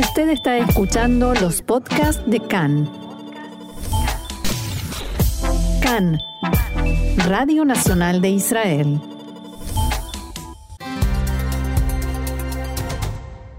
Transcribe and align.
Usted 0.00 0.30
está 0.30 0.56
escuchando 0.56 1.34
los 1.34 1.60
podcasts 1.60 2.22
de 2.24 2.40
CAN. 2.40 2.90
CAN, 5.82 6.18
Radio 7.18 7.66
Nacional 7.66 8.22
de 8.22 8.30
Israel. 8.30 8.98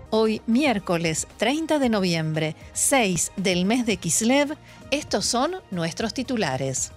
Hoy, 0.09 0.41
miércoles 0.47 1.27
30 1.37 1.77
de 1.77 1.89
noviembre, 1.89 2.55
6 2.73 3.33
del 3.35 3.65
mes 3.65 3.85
de 3.85 3.97
Kislev, 3.97 4.57
estos 4.89 5.27
son 5.27 5.57
nuestros 5.69 6.15
titulares. 6.15 6.91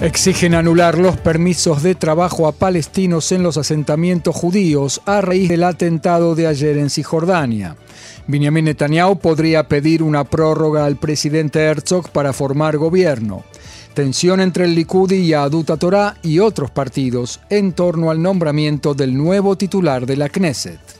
Exigen 0.00 0.54
anular 0.54 0.96
los 0.96 1.18
permisos 1.18 1.82
de 1.82 1.94
trabajo 1.94 2.48
a 2.48 2.52
palestinos 2.52 3.32
en 3.32 3.42
los 3.42 3.58
asentamientos 3.58 4.34
judíos 4.34 5.02
a 5.04 5.20
raíz 5.20 5.50
del 5.50 5.62
atentado 5.62 6.34
de 6.34 6.46
ayer 6.46 6.78
en 6.78 6.88
Cisjordania. 6.88 7.76
Benjamin 8.26 8.64
Netanyahu 8.64 9.18
podría 9.18 9.68
pedir 9.68 10.02
una 10.02 10.24
prórroga 10.24 10.86
al 10.86 10.96
presidente 10.96 11.60
Herzog 11.60 12.08
para 12.12 12.32
formar 12.32 12.78
gobierno. 12.78 13.44
Tensión 13.92 14.40
entre 14.40 14.64
el 14.64 14.74
Likud 14.74 15.12
y 15.12 15.26
Yahadut 15.26 15.78
Torah 15.78 16.16
y 16.22 16.38
otros 16.38 16.70
partidos 16.70 17.40
en 17.50 17.74
torno 17.74 18.10
al 18.10 18.22
nombramiento 18.22 18.94
del 18.94 19.14
nuevo 19.14 19.56
titular 19.56 20.06
de 20.06 20.16
la 20.16 20.30
Knesset. 20.30 20.99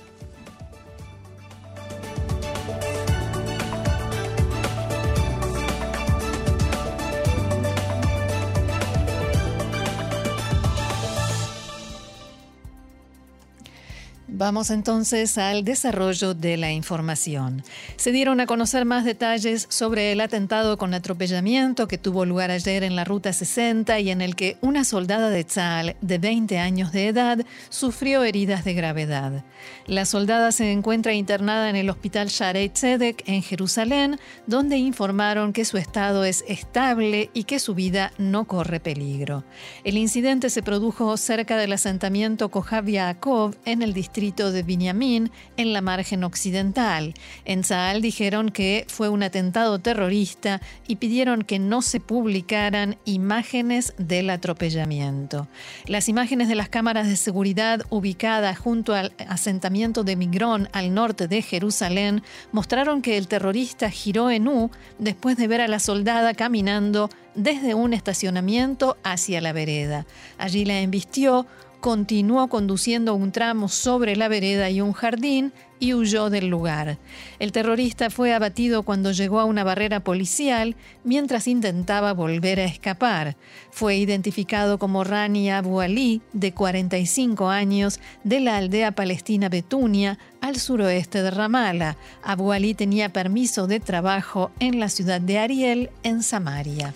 Vamos 14.40 14.70
entonces 14.70 15.36
al 15.36 15.64
desarrollo 15.64 16.32
de 16.32 16.56
la 16.56 16.72
información. 16.72 17.62
Se 17.96 18.10
dieron 18.10 18.40
a 18.40 18.46
conocer 18.46 18.86
más 18.86 19.04
detalles 19.04 19.66
sobre 19.68 20.12
el 20.12 20.20
atentado 20.22 20.78
con 20.78 20.94
atropellamiento 20.94 21.86
que 21.86 21.98
tuvo 21.98 22.24
lugar 22.24 22.50
ayer 22.50 22.82
en 22.82 22.96
la 22.96 23.04
Ruta 23.04 23.34
60 23.34 24.00
y 24.00 24.08
en 24.08 24.22
el 24.22 24.36
que 24.36 24.56
una 24.62 24.84
soldada 24.84 25.28
de 25.28 25.44
Tzal 25.44 25.94
de 26.00 26.16
20 26.16 26.58
años 26.58 26.90
de 26.90 27.08
edad 27.08 27.44
sufrió 27.68 28.24
heridas 28.24 28.64
de 28.64 28.72
gravedad. 28.72 29.44
La 29.86 30.06
soldada 30.06 30.52
se 30.52 30.72
encuentra 30.72 31.12
internada 31.12 31.68
en 31.68 31.76
el 31.76 31.90
Hospital 31.90 32.28
Sharei 32.28 32.70
Tzedek 32.70 33.28
en 33.28 33.42
Jerusalén, 33.42 34.18
donde 34.46 34.78
informaron 34.78 35.52
que 35.52 35.66
su 35.66 35.76
estado 35.76 36.24
es 36.24 36.46
estable 36.48 37.28
y 37.34 37.44
que 37.44 37.58
su 37.58 37.74
vida 37.74 38.14
no 38.16 38.46
corre 38.46 38.80
peligro. 38.80 39.44
El 39.84 39.98
incidente 39.98 40.48
se 40.48 40.62
produjo 40.62 41.18
cerca 41.18 41.58
del 41.58 41.74
asentamiento 41.74 42.48
Kohav 42.48 42.86
Yaakov 42.86 43.54
en 43.66 43.82
el 43.82 43.92
distrito 43.92 44.29
de 44.30 44.62
Binyamin 44.62 45.30
en 45.56 45.72
la 45.72 45.80
margen 45.80 46.22
occidental. 46.22 47.14
En 47.44 47.64
Saal 47.64 48.00
dijeron 48.00 48.50
que 48.50 48.84
fue 48.88 49.08
un 49.08 49.24
atentado 49.24 49.80
terrorista 49.80 50.60
y 50.86 50.96
pidieron 50.96 51.42
que 51.42 51.58
no 51.58 51.82
se 51.82 51.98
publicaran 51.98 52.96
imágenes 53.04 53.92
del 53.98 54.30
atropellamiento. 54.30 55.48
Las 55.86 56.08
imágenes 56.08 56.48
de 56.48 56.54
las 56.54 56.68
cámaras 56.68 57.08
de 57.08 57.16
seguridad 57.16 57.82
ubicadas 57.90 58.56
junto 58.58 58.94
al 58.94 59.12
asentamiento 59.28 60.04
de 60.04 60.16
Migrón 60.16 60.68
al 60.72 60.94
norte 60.94 61.26
de 61.26 61.42
Jerusalén 61.42 62.22
mostraron 62.52 63.02
que 63.02 63.18
el 63.18 63.26
terrorista 63.26 63.90
giró 63.90 64.30
en 64.30 64.46
U 64.46 64.70
después 64.98 65.36
de 65.36 65.48
ver 65.48 65.60
a 65.60 65.68
la 65.68 65.80
soldada 65.80 66.34
caminando 66.34 67.10
desde 67.34 67.74
un 67.74 67.94
estacionamiento 67.94 68.96
hacia 69.02 69.40
la 69.40 69.52
vereda. 69.52 70.06
Allí 70.38 70.64
la 70.64 70.80
embistió 70.80 71.46
continuó 71.80 72.48
conduciendo 72.48 73.14
un 73.14 73.32
tramo 73.32 73.68
sobre 73.68 74.14
la 74.14 74.28
vereda 74.28 74.70
y 74.70 74.80
un 74.80 74.92
jardín 74.92 75.52
y 75.78 75.94
huyó 75.94 76.28
del 76.28 76.46
lugar. 76.46 76.98
El 77.38 77.52
terrorista 77.52 78.10
fue 78.10 78.34
abatido 78.34 78.82
cuando 78.82 79.12
llegó 79.12 79.40
a 79.40 79.46
una 79.46 79.64
barrera 79.64 80.00
policial 80.00 80.76
mientras 81.04 81.48
intentaba 81.48 82.12
volver 82.12 82.60
a 82.60 82.64
escapar. 82.64 83.36
Fue 83.70 83.96
identificado 83.96 84.78
como 84.78 85.04
Rani 85.04 85.50
Abu 85.50 85.80
Ali, 85.80 86.20
de 86.34 86.52
45 86.52 87.48
años, 87.48 87.98
de 88.24 88.40
la 88.40 88.58
aldea 88.58 88.92
palestina 88.92 89.48
Betunia, 89.48 90.18
al 90.42 90.56
suroeste 90.56 91.22
de 91.22 91.30
Ramallah. 91.30 91.96
Abu 92.22 92.52
Ali 92.52 92.74
tenía 92.74 93.08
permiso 93.08 93.66
de 93.66 93.80
trabajo 93.80 94.50
en 94.60 94.80
la 94.80 94.90
ciudad 94.90 95.20
de 95.20 95.38
Ariel, 95.38 95.90
en 96.02 96.22
Samaria. 96.22 96.94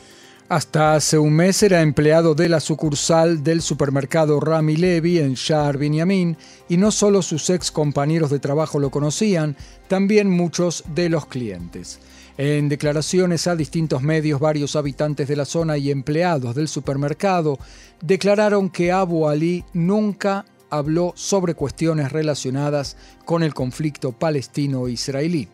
Hasta 0.54 0.94
hace 0.94 1.18
un 1.18 1.32
mes 1.32 1.64
era 1.64 1.82
empleado 1.82 2.36
de 2.36 2.48
la 2.48 2.60
sucursal 2.60 3.42
del 3.42 3.60
supermercado 3.60 4.38
Rami 4.38 4.76
Levi 4.76 5.18
en 5.18 5.34
Shar 5.34 5.78
Binyamin 5.78 6.36
y 6.68 6.76
no 6.76 6.92
solo 6.92 7.22
sus 7.22 7.50
ex 7.50 7.72
compañeros 7.72 8.30
de 8.30 8.38
trabajo 8.38 8.78
lo 8.78 8.90
conocían, 8.90 9.56
también 9.88 10.30
muchos 10.30 10.84
de 10.94 11.08
los 11.08 11.26
clientes. 11.26 11.98
En 12.38 12.68
declaraciones 12.68 13.48
a 13.48 13.56
distintos 13.56 14.02
medios, 14.02 14.38
varios 14.38 14.76
habitantes 14.76 15.26
de 15.26 15.34
la 15.34 15.44
zona 15.44 15.76
y 15.76 15.90
empleados 15.90 16.54
del 16.54 16.68
supermercado 16.68 17.58
declararon 18.00 18.70
que 18.70 18.92
Abu 18.92 19.26
Ali 19.26 19.64
nunca 19.72 20.44
habló 20.70 21.14
sobre 21.16 21.54
cuestiones 21.54 22.12
relacionadas 22.12 22.96
con 23.24 23.42
el 23.42 23.54
conflicto 23.54 24.12
palestino-israelí. 24.12 25.48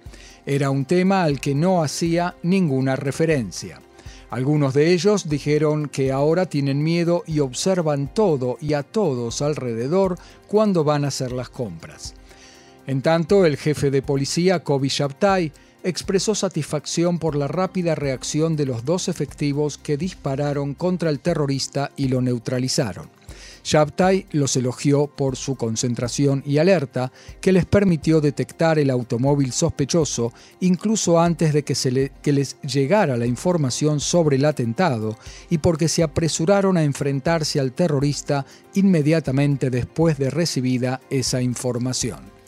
Era 0.45 0.69
un 0.69 0.85
tema 0.85 1.23
al 1.23 1.41
que 1.41 1.55
no 1.55 1.83
hacía 1.83 2.35
ninguna 2.43 2.97
referencia. 2.97 3.81
Algunos 4.31 4.75
de 4.75 4.93
ellos 4.93 5.29
dijeron 5.29 5.89
que 5.89 6.13
ahora 6.13 6.47
tienen 6.47 6.85
miedo 6.85 7.25
y 7.27 7.41
observan 7.41 8.15
todo 8.15 8.59
y 8.61 8.75
a 8.75 8.85
todos 8.85 9.43
alrededor 9.43 10.19
cuando 10.47 10.85
van 10.85 11.05
a 11.05 11.09
hacer 11.09 11.33
las 11.33 11.51
compras. 11.51 12.15
En 12.87 13.03
tanto, 13.03 13.45
el 13.45 13.57
jefe 13.57 13.91
de 13.91 14.03
policía, 14.03 14.63
Kobi 14.63 14.89
Shabtai, 14.89 15.53
expresó 15.83 16.35
satisfacción 16.35 17.19
por 17.19 17.35
la 17.35 17.49
rápida 17.49 17.95
reacción 17.95 18.55
de 18.55 18.67
los 18.67 18.85
dos 18.85 19.09
efectivos 19.09 19.79
que 19.79 19.97
dispararon 19.97 20.75
contra 20.75 21.11
el 21.11 21.19
terrorista 21.21 21.91
y 21.97 22.09
lo 22.09 22.21
neutralizaron. 22.21 23.09
Shabtai 23.65 24.27
los 24.33 24.57
elogió 24.57 25.07
por 25.07 25.37
su 25.37 25.57
concentración 25.57 26.43
y 26.47 26.59
alerta 26.59 27.13
que 27.41 27.53
les 27.53 27.67
permitió 27.67 28.21
detectar 28.21 28.79
el 28.79 28.91
automóvil 28.91 29.53
sospechoso 29.53 30.33
incluso 30.61 31.21
antes 31.21 31.53
de 31.53 31.63
que, 31.63 32.11
que 32.23 32.33
les 32.33 32.61
llegara 32.63 33.17
la 33.17 33.27
información 33.27 34.01
sobre 34.01 34.37
el 34.37 34.45
atentado 34.45 35.17
y 35.51 35.59
porque 35.59 35.89
se 35.89 36.03
apresuraron 36.03 36.77
a 36.77 36.85
enfrentarse 36.85 37.61
al 37.61 37.73
terrorista 37.73 38.47
inmediatamente 38.75 39.71
después 39.71 40.19
de 40.19 40.31
recibida 40.31 41.01
esa 41.11 41.43
información. 41.43 42.40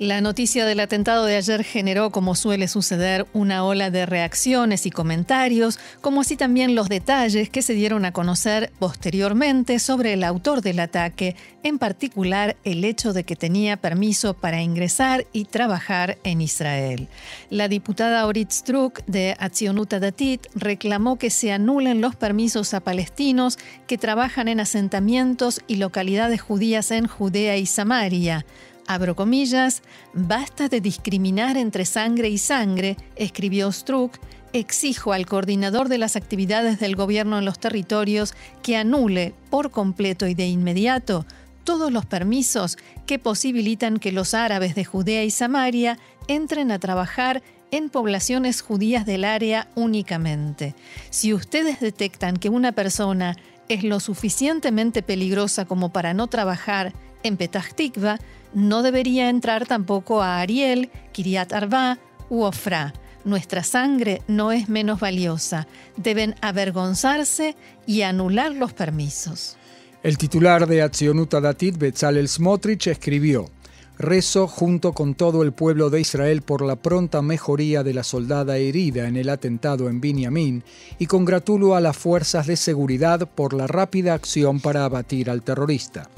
La 0.00 0.22
noticia 0.22 0.64
del 0.64 0.80
atentado 0.80 1.26
de 1.26 1.36
ayer 1.36 1.62
generó, 1.62 2.08
como 2.08 2.34
suele 2.34 2.68
suceder, 2.68 3.26
una 3.34 3.66
ola 3.66 3.90
de 3.90 4.06
reacciones 4.06 4.86
y 4.86 4.90
comentarios, 4.90 5.78
como 6.00 6.22
así 6.22 6.38
también 6.38 6.74
los 6.74 6.88
detalles 6.88 7.50
que 7.50 7.60
se 7.60 7.74
dieron 7.74 8.06
a 8.06 8.12
conocer 8.12 8.72
posteriormente 8.78 9.78
sobre 9.78 10.14
el 10.14 10.24
autor 10.24 10.62
del 10.62 10.80
ataque, 10.80 11.36
en 11.62 11.78
particular 11.78 12.56
el 12.64 12.82
hecho 12.86 13.12
de 13.12 13.24
que 13.24 13.36
tenía 13.36 13.76
permiso 13.76 14.32
para 14.32 14.62
ingresar 14.62 15.26
y 15.34 15.44
trabajar 15.44 16.16
en 16.24 16.40
Israel. 16.40 17.08
La 17.50 17.68
diputada 17.68 18.26
Orit 18.26 18.52
Struk 18.52 19.04
de 19.04 19.36
Atzionuta 19.38 20.00
Datit 20.00 20.46
reclamó 20.54 21.18
que 21.18 21.28
se 21.28 21.52
anulen 21.52 22.00
los 22.00 22.16
permisos 22.16 22.72
a 22.72 22.80
palestinos 22.80 23.58
que 23.86 23.98
trabajan 23.98 24.48
en 24.48 24.60
asentamientos 24.60 25.60
y 25.66 25.76
localidades 25.76 26.40
judías 26.40 26.90
en 26.90 27.06
Judea 27.06 27.58
y 27.58 27.66
Samaria 27.66 28.46
abro 28.86 29.16
comillas, 29.16 29.82
basta 30.12 30.68
de 30.68 30.80
discriminar 30.80 31.56
entre 31.56 31.84
sangre 31.84 32.28
y 32.28 32.38
sangre, 32.38 32.96
escribió 33.16 33.70
Struck, 33.72 34.18
exijo 34.52 35.12
al 35.12 35.26
coordinador 35.26 35.88
de 35.88 35.98
las 35.98 36.16
actividades 36.16 36.80
del 36.80 36.96
gobierno 36.96 37.38
en 37.38 37.44
los 37.44 37.58
territorios 37.58 38.34
que 38.62 38.76
anule 38.76 39.34
por 39.48 39.70
completo 39.70 40.26
y 40.26 40.34
de 40.34 40.46
inmediato 40.48 41.24
todos 41.64 41.92
los 41.92 42.06
permisos 42.06 42.78
que 43.06 43.18
posibilitan 43.18 43.98
que 43.98 44.12
los 44.12 44.34
árabes 44.34 44.74
de 44.74 44.84
Judea 44.84 45.24
y 45.24 45.30
Samaria 45.30 45.98
entren 46.26 46.72
a 46.72 46.78
trabajar 46.78 47.42
en 47.70 47.90
poblaciones 47.90 48.62
judías 48.62 49.06
del 49.06 49.24
área 49.24 49.68
únicamente. 49.76 50.74
Si 51.10 51.32
ustedes 51.32 51.80
detectan 51.80 52.36
que 52.36 52.48
una 52.48 52.72
persona 52.72 53.36
es 53.68 53.84
lo 53.84 54.00
suficientemente 54.00 55.02
peligrosa 55.02 55.64
como 55.64 55.92
para 55.92 56.12
no 56.12 56.26
trabajar 56.26 56.92
en 57.22 57.36
Petah 57.36 57.64
Tikva, 57.74 58.18
no 58.54 58.82
debería 58.82 59.28
entrar 59.28 59.66
tampoco 59.66 60.22
a 60.22 60.40
Ariel, 60.40 60.90
Kiriat 61.12 61.52
Arba 61.52 61.98
u 62.28 62.42
Ofra. 62.42 62.92
Nuestra 63.24 63.62
sangre 63.62 64.22
no 64.28 64.50
es 64.50 64.68
menos 64.68 64.98
valiosa. 65.00 65.66
Deben 65.96 66.34
avergonzarse 66.40 67.54
y 67.86 68.02
anular 68.02 68.52
los 68.52 68.72
permisos. 68.72 69.56
El 70.02 70.16
titular 70.16 70.66
de 70.66 70.80
Atzionuta 70.80 71.40
Datit, 71.40 71.76
Betzalel 71.76 72.28
Smotrich, 72.28 72.86
escribió: 72.86 73.50
Rezo 73.98 74.46
junto 74.48 74.94
con 74.94 75.14
todo 75.14 75.42
el 75.42 75.52
pueblo 75.52 75.90
de 75.90 76.00
Israel 76.00 76.40
por 76.40 76.62
la 76.62 76.76
pronta 76.76 77.20
mejoría 77.20 77.82
de 77.82 77.92
la 77.92 78.02
soldada 78.02 78.56
herida 78.56 79.06
en 79.06 79.18
el 79.18 79.28
atentado 79.28 79.90
en 79.90 80.00
Binyamin 80.00 80.64
y 80.98 81.04
congratulo 81.04 81.74
a 81.74 81.82
las 81.82 81.98
fuerzas 81.98 82.46
de 82.46 82.56
seguridad 82.56 83.28
por 83.28 83.52
la 83.52 83.66
rápida 83.66 84.14
acción 84.14 84.60
para 84.60 84.86
abatir 84.86 85.28
al 85.28 85.42
terrorista. 85.42 86.08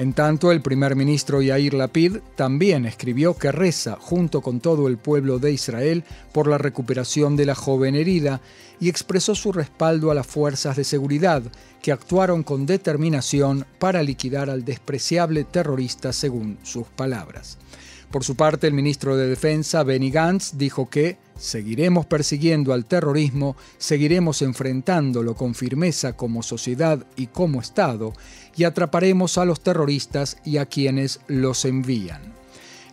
En 0.00 0.14
tanto, 0.14 0.50
el 0.50 0.62
primer 0.62 0.96
ministro 0.96 1.42
Yair 1.42 1.74
Lapid 1.74 2.20
también 2.34 2.86
escribió 2.86 3.36
que 3.36 3.52
reza 3.52 3.98
junto 4.00 4.40
con 4.40 4.60
todo 4.60 4.88
el 4.88 4.96
pueblo 4.96 5.38
de 5.38 5.52
Israel 5.52 6.04
por 6.32 6.48
la 6.48 6.56
recuperación 6.56 7.36
de 7.36 7.44
la 7.44 7.54
joven 7.54 7.94
herida 7.94 8.40
y 8.80 8.88
expresó 8.88 9.34
su 9.34 9.52
respaldo 9.52 10.10
a 10.10 10.14
las 10.14 10.26
fuerzas 10.26 10.78
de 10.78 10.84
seguridad 10.84 11.42
que 11.82 11.92
actuaron 11.92 12.44
con 12.44 12.64
determinación 12.64 13.66
para 13.78 14.02
liquidar 14.02 14.48
al 14.48 14.64
despreciable 14.64 15.44
terrorista 15.44 16.14
según 16.14 16.56
sus 16.62 16.86
palabras. 16.86 17.58
Por 18.10 18.24
su 18.24 18.34
parte, 18.34 18.66
el 18.66 18.74
ministro 18.74 19.16
de 19.16 19.28
Defensa, 19.28 19.84
Benny 19.84 20.10
Gantz, 20.10 20.54
dijo 20.56 20.90
que 20.90 21.16
seguiremos 21.38 22.06
persiguiendo 22.06 22.72
al 22.72 22.84
terrorismo, 22.84 23.56
seguiremos 23.78 24.42
enfrentándolo 24.42 25.36
con 25.36 25.54
firmeza 25.54 26.16
como 26.16 26.42
sociedad 26.42 27.06
y 27.14 27.28
como 27.28 27.60
Estado, 27.60 28.12
y 28.56 28.64
atraparemos 28.64 29.38
a 29.38 29.44
los 29.44 29.60
terroristas 29.60 30.38
y 30.44 30.56
a 30.56 30.66
quienes 30.66 31.20
los 31.28 31.64
envían. 31.64 32.34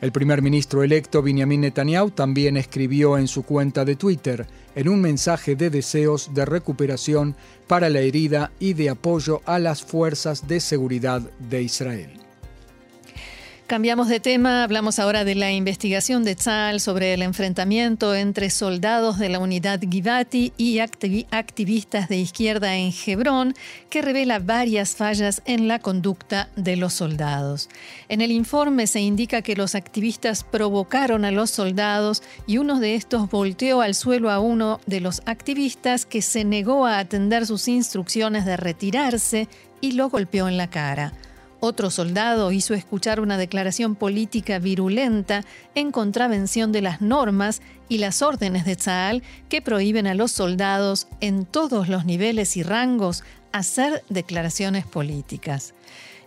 El 0.01 0.11
primer 0.11 0.43
ministro 0.43 0.83
electo 0.83 1.23
Benjamin 1.23 1.61
Netanyahu 1.61 2.11
también 2.11 2.55
escribió 2.55 3.17
en 3.17 3.27
su 3.27 3.41
cuenta 3.41 3.83
de 3.85 3.95
Twitter, 3.95 4.45
en 4.75 4.87
un 4.87 5.01
mensaje 5.01 5.55
de 5.55 5.71
deseos 5.71 6.35
de 6.35 6.45
recuperación 6.45 7.35
para 7.65 7.89
la 7.89 8.01
herida 8.01 8.51
y 8.59 8.73
de 8.73 8.91
apoyo 8.91 9.41
a 9.45 9.57
las 9.57 9.81
fuerzas 9.81 10.47
de 10.47 10.59
seguridad 10.59 11.23
de 11.39 11.63
Israel. 11.63 12.26
Cambiamos 13.67 14.07
de 14.07 14.21
tema, 14.21 14.63
hablamos 14.63 14.97
ahora 14.97 15.25
de 15.25 15.35
la 15.35 15.51
investigación 15.51 16.23
de 16.23 16.35
Tzal 16.35 16.79
sobre 16.79 17.13
el 17.13 17.21
enfrentamiento 17.21 18.15
entre 18.15 18.49
soldados 18.49 19.19
de 19.19 19.27
la 19.27 19.39
unidad 19.39 19.81
Givati 19.81 20.53
y 20.55 20.79
activistas 20.79 22.07
de 22.07 22.15
izquierda 22.15 22.77
en 22.77 22.93
Hebrón, 23.05 23.55
que 23.89 24.01
revela 24.01 24.39
varias 24.39 24.95
fallas 24.95 25.41
en 25.43 25.67
la 25.67 25.79
conducta 25.79 26.47
de 26.55 26.77
los 26.77 26.93
soldados. 26.93 27.67
En 28.07 28.21
el 28.21 28.31
informe 28.31 28.87
se 28.87 29.01
indica 29.01 29.41
que 29.41 29.57
los 29.57 29.75
activistas 29.75 30.45
provocaron 30.45 31.25
a 31.25 31.31
los 31.31 31.49
soldados 31.51 32.23
y 32.45 32.59
uno 32.59 32.79
de 32.79 32.95
estos 32.95 33.29
volteó 33.29 33.81
al 33.81 33.95
suelo 33.95 34.31
a 34.31 34.39
uno 34.39 34.79
de 34.85 35.01
los 35.01 35.21
activistas 35.25 36.05
que 36.05 36.21
se 36.21 36.45
negó 36.45 36.85
a 36.85 36.99
atender 36.99 37.45
sus 37.45 37.67
instrucciones 37.67 38.45
de 38.45 38.55
retirarse 38.55 39.49
y 39.81 39.91
lo 39.91 40.09
golpeó 40.09 40.47
en 40.47 40.55
la 40.55 40.69
cara. 40.69 41.11
Otro 41.59 41.89
soldado 41.89 42.51
hizo 42.51 42.75
escuchar 42.75 43.19
una 43.19 43.37
declaración 43.37 43.95
política 43.95 44.59
virulenta 44.59 45.43
en 45.73 45.91
contravención 45.91 46.71
de 46.71 46.81
las 46.81 47.01
normas 47.01 47.61
y 47.89 47.97
las 47.97 48.21
órdenes 48.21 48.63
de 48.65 48.75
Tzal 48.75 49.23
que 49.49 49.63
prohíben 49.63 50.05
a 50.05 50.13
los 50.13 50.31
soldados 50.31 51.07
en 51.19 51.45
todos 51.45 51.89
los 51.89 52.05
niveles 52.05 52.57
y 52.57 52.63
rangos 52.63 53.23
hacer 53.51 54.03
declaraciones 54.09 54.85
políticas. 54.85 55.73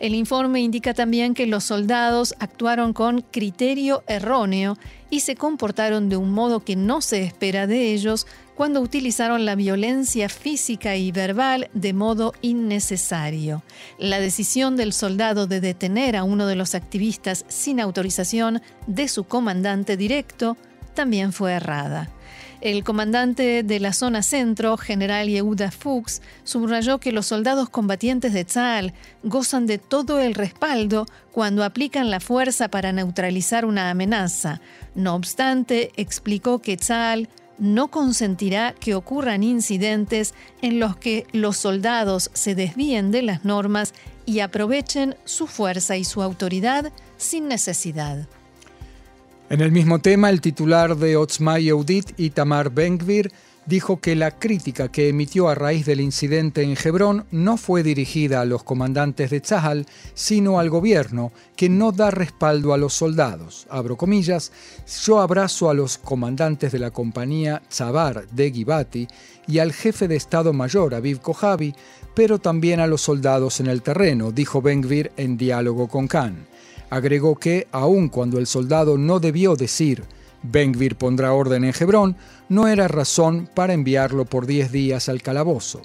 El 0.01 0.15
informe 0.15 0.63
indica 0.63 0.95
también 0.95 1.35
que 1.35 1.47
los 1.47 1.65
soldados 1.65 2.35
actuaron 2.39 2.95
con 2.95 3.21
criterio 3.21 4.03
erróneo 4.09 4.79
y 5.11 5.21
se 5.21 5.37
comportaron 5.37 6.09
de 6.09 6.17
un 6.17 6.33
modo 6.33 6.61
que 6.61 6.75
no 6.75 7.03
se 7.03 7.23
espera 7.23 7.67
de 7.67 7.93
ellos 7.93 8.27
cuando 8.61 8.83
utilizaron 8.83 9.47
la 9.47 9.55
violencia 9.55 10.29
física 10.29 10.95
y 10.95 11.13
verbal 11.13 11.71
de 11.73 11.95
modo 11.95 12.35
innecesario. 12.43 13.63
La 13.99 14.21
decisión 14.21 14.77
del 14.77 14.93
soldado 14.93 15.47
de 15.47 15.63
detener 15.63 16.15
a 16.15 16.25
uno 16.25 16.47
de 16.47 16.57
los 16.57 16.75
activistas 16.75 17.47
sin 17.49 17.81
autorización 17.81 18.61
de 18.87 19.09
su 19.09 19.25
comandante 19.25 19.97
directo 19.97 20.59
también 20.93 21.33
fue 21.33 21.53
errada. 21.53 22.11
El 22.61 22.85
comandante 22.85 23.63
de 23.63 23.81
la 23.81 23.95
zona 23.95 24.23
centro, 24.23 24.77
general 24.77 25.29
Yehuda 25.29 25.71
Fuchs, 25.71 26.21
subrayó 26.45 26.99
que 26.99 27.13
los 27.13 27.25
soldados 27.25 27.71
combatientes 27.71 28.35
de 28.35 28.45
Tzal 28.45 28.93
gozan 29.23 29.65
de 29.65 29.79
todo 29.79 30.21
el 30.21 30.35
respaldo 30.35 31.07
cuando 31.33 31.65
aplican 31.65 32.11
la 32.11 32.21
fuerza 32.21 32.69
para 32.69 32.93
neutralizar 32.93 33.65
una 33.65 33.89
amenaza. 33.89 34.61
No 34.95 35.15
obstante, 35.15 35.93
explicó 35.97 36.59
que 36.59 36.77
Tzal 36.77 37.31
no 37.61 37.89
consentirá 37.89 38.75
que 38.75 38.95
ocurran 38.95 39.45
incidentes 39.45 40.35
en 40.63 40.81
los 40.81 40.97
que 40.97 41.27
los 41.33 41.57
soldados 41.57 42.31
se 42.35 42.55
desvíen 42.55 43.13
de 43.13 43.23
las 43.23 43.45
normas 43.45 43.95
y 44.27 44.41
aprovechen 44.41 45.15
su 45.25 45.47
fuerza 45.47 45.97
y 45.97 46.05
su 46.05 46.23
autoridad 46.23 46.93
sin 47.17 47.47
necesidad. 47.47 48.27
En 49.51 49.61
el 49.61 49.73
mismo 49.73 49.99
tema, 49.99 50.31
el 50.31 50.41
titular 50.41 50.97
de 50.97 51.17
Otzma 51.17 51.59
Yehudit, 51.59 52.19
Itamar 52.19 52.71
Benkvir, 52.71 53.33
dijo 53.67 54.01
que 54.01 54.17
la 54.17 54.39
crítica 54.39 54.91
que 54.91 55.09
emitió 55.09 55.49
a 55.49 55.55
raíz 55.55 55.87
del 55.87 56.01
incidente 56.01 56.63
en 56.63 56.77
Hebrón 56.83 57.27
no 57.31 57.57
fue 57.57 57.83
dirigida 57.83 58.41
a 58.41 58.45
los 58.45 58.63
comandantes 58.63 59.31
de 59.31 59.41
Tzahal, 59.41 59.87
sino 60.15 60.59
al 60.59 60.71
gobierno, 60.71 61.33
que 61.57 61.69
no 61.69 61.93
da 61.93 62.11
respaldo 62.11 62.73
a 62.73 62.79
los 62.79 62.95
soldados. 62.95 63.67
Abro 63.71 63.97
comillas, 63.97 64.53
yo 65.05 65.21
abrazo 65.21 65.71
a 65.71 65.75
los 65.75 65.99
comandantes 65.99 66.73
de 66.73 66.79
la 66.79 66.91
compañía 66.91 67.63
Tzabar 67.69 68.29
de 68.29 68.51
Givati 68.51 69.09
y 69.47 69.59
al 69.59 69.73
jefe 69.73 70.09
de 70.09 70.17
Estado 70.17 70.53
Mayor, 70.53 70.95
Aviv 70.95 71.21
Kojavi, 71.21 71.75
pero 72.15 72.39
también 72.39 72.81
a 72.81 72.87
los 72.87 73.03
soldados 73.03 73.61
en 73.61 73.67
el 73.67 73.83
terreno, 73.83 74.33
dijo 74.33 74.63
Benkvir 74.63 75.13
en 75.17 75.37
diálogo 75.37 75.89
con 75.89 76.09
Khan. 76.09 76.47
Agregó 76.91 77.37
que, 77.37 77.69
aun 77.71 78.09
cuando 78.09 78.39
el 78.39 78.47
soldado 78.47 78.99
no 78.99 79.21
debió 79.21 79.55
decir 79.55 80.03
Bengvir 80.43 80.97
pondrá 80.97 81.33
orden 81.33 81.65
en 81.65 81.75
Hebrón, 81.79 82.17
no 82.49 82.69
era 82.69 82.89
razón 82.89 83.49
para 83.55 83.73
enviarlo 83.73 84.25
por 84.25 84.47
10 84.47 84.73
días 84.73 85.09
al 85.09 85.23
calabozo. 85.23 85.83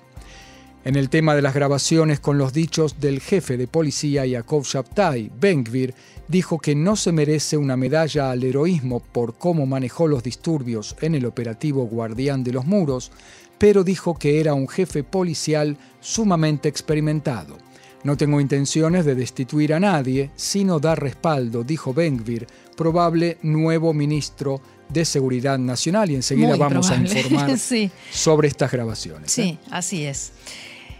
En 0.85 0.95
el 0.95 1.09
tema 1.09 1.35
de 1.35 1.41
las 1.41 1.55
grabaciones 1.55 2.19
con 2.19 2.37
los 2.37 2.53
dichos 2.53 2.99
del 2.99 3.19
jefe 3.19 3.57
de 3.57 3.67
policía 3.67 4.25
Yakov 4.25 4.65
Shabtai, 4.65 5.31
Bengvir 5.39 5.95
dijo 6.27 6.59
que 6.59 6.75
no 6.75 6.95
se 6.95 7.11
merece 7.11 7.57
una 7.57 7.75
medalla 7.75 8.29
al 8.29 8.43
heroísmo 8.43 8.99
por 8.99 9.35
cómo 9.35 9.65
manejó 9.65 10.07
los 10.07 10.21
disturbios 10.21 10.95
en 11.01 11.15
el 11.15 11.25
operativo 11.25 11.85
Guardián 11.87 12.43
de 12.43 12.53
los 12.53 12.65
Muros, 12.65 13.11
pero 13.57 13.83
dijo 13.83 14.19
que 14.19 14.39
era 14.39 14.53
un 14.53 14.67
jefe 14.67 15.03
policial 15.03 15.75
sumamente 16.01 16.69
experimentado. 16.69 17.57
No 18.03 18.15
tengo 18.15 18.39
intenciones 18.39 19.05
de 19.05 19.15
destituir 19.15 19.73
a 19.73 19.79
nadie, 19.79 20.29
sino 20.35 20.79
dar 20.79 21.01
respaldo, 21.01 21.63
dijo 21.63 21.95
Bengvir, 21.95 22.45
probable 22.75 23.37
nuevo 23.41 23.93
ministro 23.93 24.61
de 24.89 25.05
Seguridad 25.05 25.57
Nacional. 25.57 26.11
Y 26.11 26.15
enseguida 26.15 26.55
vamos 26.55 26.91
a 26.91 26.95
informar 26.95 27.51
sobre 28.11 28.47
estas 28.47 28.71
grabaciones. 28.71 29.31
Sí, 29.31 29.41
¿eh? 29.41 29.57
así 29.71 30.05
es. 30.05 30.31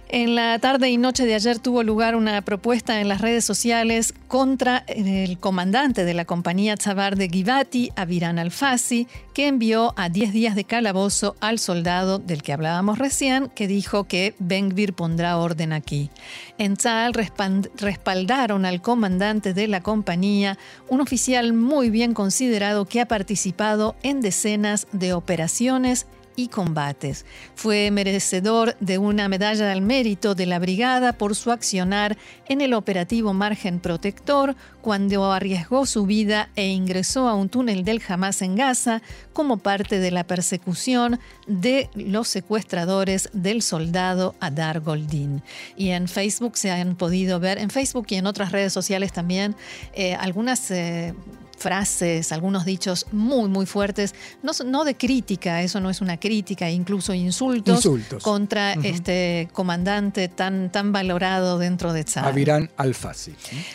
En 0.09 0.35
la 0.35 0.59
tarde 0.59 0.91
y 0.91 0.97
noche 0.97 1.25
de 1.25 1.33
ayer 1.33 1.57
tuvo 1.57 1.81
lugar 1.81 2.15
una 2.15 2.39
propuesta 2.43 3.01
en 3.01 3.09
las 3.09 3.21
redes 3.21 3.43
sociales 3.43 4.13
contra 4.27 4.83
el 4.87 5.39
comandante 5.39 6.05
de 6.05 6.13
la 6.13 6.25
compañía 6.25 6.77
Chabar 6.77 7.15
de 7.15 7.27
Givati, 7.27 7.91
Aviran 7.95 8.37
Alfasi, 8.37 9.07
que 9.33 9.47
envió 9.47 9.95
a 9.97 10.09
10 10.09 10.31
días 10.31 10.55
de 10.55 10.63
calabozo 10.63 11.35
al 11.39 11.57
soldado 11.57 12.19
del 12.19 12.43
que 12.43 12.53
hablábamos 12.53 12.99
recién, 12.99 13.49
que 13.49 13.67
dijo 13.67 14.03
que 14.03 14.35
Bengbir 14.37 14.93
pondrá 14.93 15.37
orden 15.37 15.73
aquí. 15.73 16.11
En 16.59 16.77
Tzal 16.77 17.13
respaldaron 17.13 18.65
al 18.65 18.81
comandante 18.83 19.55
de 19.55 19.67
la 19.67 19.81
compañía, 19.81 20.59
un 20.87 21.01
oficial 21.01 21.53
muy 21.53 21.89
bien 21.89 22.13
considerado 22.13 22.85
que 22.85 23.01
ha 23.01 23.07
participado 23.07 23.95
en 24.03 24.21
decenas 24.21 24.87
de 24.91 25.13
operaciones 25.13 26.05
y 26.35 26.47
combates. 26.47 27.25
Fue 27.55 27.91
merecedor 27.91 28.75
de 28.79 28.97
una 28.97 29.29
medalla 29.29 29.71
al 29.71 29.81
mérito 29.81 30.35
de 30.35 30.45
la 30.45 30.59
brigada 30.59 31.13
por 31.13 31.35
su 31.35 31.51
accionar 31.51 32.17
en 32.47 32.61
el 32.61 32.73
operativo 32.73 33.33
Margen 33.33 33.79
Protector 33.79 34.55
cuando 34.81 35.31
arriesgó 35.31 35.85
su 35.85 36.05
vida 36.05 36.49
e 36.55 36.67
ingresó 36.67 37.27
a 37.27 37.33
un 37.33 37.49
túnel 37.49 37.83
del 37.83 38.01
Hamas 38.07 38.41
en 38.41 38.55
Gaza 38.55 39.01
como 39.33 39.57
parte 39.57 39.99
de 39.99 40.11
la 40.11 40.25
persecución 40.25 41.19
de 41.47 41.89
los 41.95 42.27
secuestradores 42.27 43.29
del 43.33 43.61
soldado 43.61 44.35
Adar 44.39 44.81
Goldin. 44.81 45.41
Y 45.75 45.89
en 45.89 46.07
Facebook 46.07 46.57
se 46.57 46.71
han 46.71 46.95
podido 46.95 47.39
ver, 47.39 47.57
en 47.57 47.69
Facebook 47.69 48.05
y 48.09 48.15
en 48.15 48.27
otras 48.27 48.51
redes 48.51 48.73
sociales 48.73 49.11
también, 49.11 49.55
eh, 49.93 50.15
algunas... 50.15 50.69
Eh, 50.71 51.13
frases, 51.57 52.31
algunos 52.31 52.65
dichos 52.65 53.05
muy, 53.11 53.49
muy 53.49 53.65
fuertes, 53.65 54.13
no, 54.43 54.51
no, 54.65 54.83
de 54.83 54.95
crítica, 54.95 55.61
eso 55.61 55.79
no 55.79 55.89
es 55.89 56.01
una 56.01 56.19
crítica, 56.19 56.69
incluso 56.69 57.13
insultos, 57.13 57.87
contra 58.21 58.73
este 58.73 59.49
comandante 59.53 60.27
tan, 60.27 60.71
tan 60.71 60.91
valorado 60.91 61.57
dentro 61.57 61.93
de 61.93 62.03
Tzal. 62.03 62.25
Avirán 62.25 62.69
Alfasi. 62.77 63.33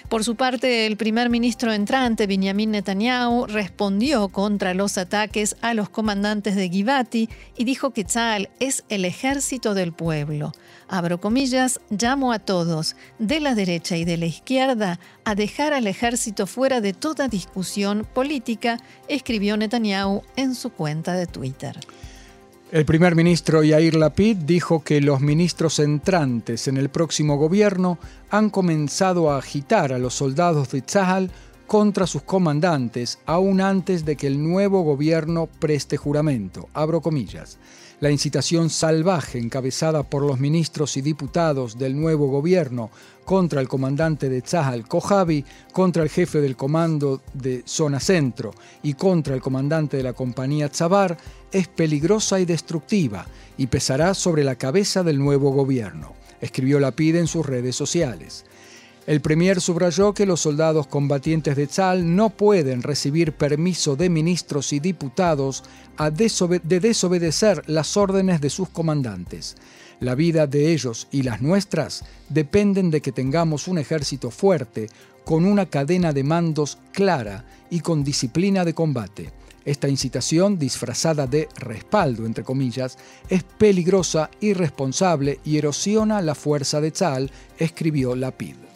Por 0.09 0.25
su 0.25 0.37
parte, 0.37 0.87
el 0.87 0.97
primer 0.97 1.31
ministro 1.31 1.73
entrante, 1.73 2.27
Benjamin 2.27 2.73
Netanyahu, 2.73 3.47
respondió 3.47 4.29
contra 4.29 4.75
los 4.75 4.99
ataques 4.99 5.57
a 5.61 5.75
los 5.75 5.89
comandantes 5.89 6.57
de 6.57 6.69
Givati 6.69 7.29
y 7.57 7.65
dijo 7.65 7.91
que 7.91 8.05
Tzal 8.05 8.51
es 8.61 8.85
el 8.89 9.05
ejército 9.05 9.75
del 9.75 9.93
pueblo 9.93 10.53
abro 10.91 11.21
comillas, 11.21 11.81
llamo 11.89 12.33
a 12.33 12.41
todos, 12.41 12.97
de 13.19 13.41
la 13.41 13.55
derecha 13.55 13.97
y 13.97 14.05
de 14.05 14.17
la 14.17 14.27
izquierda, 14.27 14.99
a 15.31 15.37
dejar 15.37 15.73
al 15.73 15.87
ejército 15.87 16.49
fuera 16.49 16.81
de 16.81 16.93
toda 16.93 17.29
discusión 17.29 18.05
política, 18.15 18.79
escribió 19.07 19.57
Netanyahu 19.57 20.23
en 20.35 20.57
su 20.57 20.71
cuenta 20.71 21.15
de 21.15 21.29
Twitter. 21.29 21.79
El 22.73 22.85
primer 22.85 23.15
ministro 23.15 23.63
Yair 23.63 23.95
Lapid 23.95 24.39
dijo 24.39 24.83
que 24.83 25.01
los 25.01 25.21
ministros 25.21 25.79
entrantes 25.79 26.67
en 26.67 26.79
el 26.79 26.89
próximo 26.89 27.37
gobierno 27.37 28.01
han 28.29 28.51
comenzado 28.51 29.31
a 29.31 29.39
agitar 29.39 29.93
a 29.93 29.99
los 29.99 30.15
soldados 30.15 30.73
de 30.73 30.83
Tzahal 30.83 31.31
contra 31.69 32.09
sus 32.09 32.23
comandantes 32.23 33.21
aún 33.25 33.61
antes 33.61 34.05
de 34.05 34.17
que 34.17 34.27
el 34.27 34.43
nuevo 34.43 34.83
gobierno 34.83 35.47
preste 35.47 35.97
juramento. 35.97 36.69
Abro 36.75 37.03
comillas. 37.03 37.61
La 38.01 38.11
incitación 38.11 38.71
salvaje 38.71 39.39
encabezada 39.39 40.05
por 40.05 40.23
los 40.23 40.41
ministros 40.41 40.97
y 40.97 41.03
diputados 41.03 41.79
del 41.79 42.01
nuevo 42.01 42.29
gobierno 42.29 42.91
contra 43.27 43.61
el 43.61 43.69
comandante 43.69 44.31
de 44.31 44.41
Tzahal, 44.41 44.89
Kojavi, 44.89 45.45
contra 45.73 46.03
el 46.03 46.09
jefe 46.09 46.41
del 46.41 46.57
comando 46.57 47.21
de 47.35 47.63
Zona 47.67 48.01
Centro 48.01 48.53
y 48.83 48.95
contra 48.95 49.35
el 49.35 49.43
comandante 49.43 49.99
de 49.99 50.03
la 50.03 50.15
compañía 50.15 50.71
Tzabar 50.71 51.19
es 51.53 51.69
peligrosa 51.69 52.41
y 52.41 52.47
destructiva 52.47 53.27
y 53.59 53.67
pesará 53.67 54.15
sobre 54.15 54.45
la 54.45 54.55
cabeza 54.55 55.03
del 55.03 55.19
nuevo 55.19 55.51
gobierno, 55.51 56.15
escribió 56.41 56.81
Lapide 56.81 57.19
en 57.19 57.27
sus 57.27 57.45
redes 57.45 57.77
sociales. 57.77 58.47
El 59.11 59.21
premier 59.21 59.61
subrayó 59.61 60.15
que 60.15 60.25
los 60.25 60.41
soldados 60.41 60.87
combatientes 60.87 61.57
de 61.57 61.67
Tzal 61.67 62.15
no 62.15 62.31
pueden 62.31 62.81
recibir 62.81 63.33
permiso 63.33 63.97
de 63.97 64.09
ministros 64.09 64.73
y 64.73 64.79
diputados 64.79 65.65
de 65.99 66.79
desobedecer 66.79 67.65
las 67.67 67.97
órdenes 67.97 68.41
de 68.41 68.51
sus 68.51 68.69
comandantes. 68.69 69.57
La 69.99 70.15
vida 70.15 70.47
de 70.47 70.73
ellos 70.73 71.09
y 71.11 71.25
las 71.25 71.43
nuestras 71.43 72.05
dependen 72.29 72.93
de 72.93 73.01
que 73.01 73.11
tengamos 73.11 73.67
un 73.67 73.79
ejército 73.79 74.31
fuerte, 74.31 74.87
con 75.25 75.45
una 75.45 75.67
cadena 75.67 76.13
de 76.13 76.23
mandos 76.23 76.79
clara 76.93 77.45
y 77.69 77.81
con 77.81 78.05
disciplina 78.05 78.65
de 78.65 78.75
combate. 78.75 79.33
Esta 79.65 79.89
incitación, 79.89 80.57
disfrazada 80.57 81.27
de 81.27 81.49
respaldo, 81.57 82.27
entre 82.27 82.45
comillas, 82.45 82.97
es 83.29 83.43
peligrosa, 83.43 84.31
irresponsable 84.39 85.41
y 85.45 85.59
erosiona 85.59 86.23
la 86.23 86.37
fuerza 86.37 86.81
de 86.81 86.93
Tzal, 86.93 87.33
escribió 87.59 88.15
Lapid. 88.15 88.70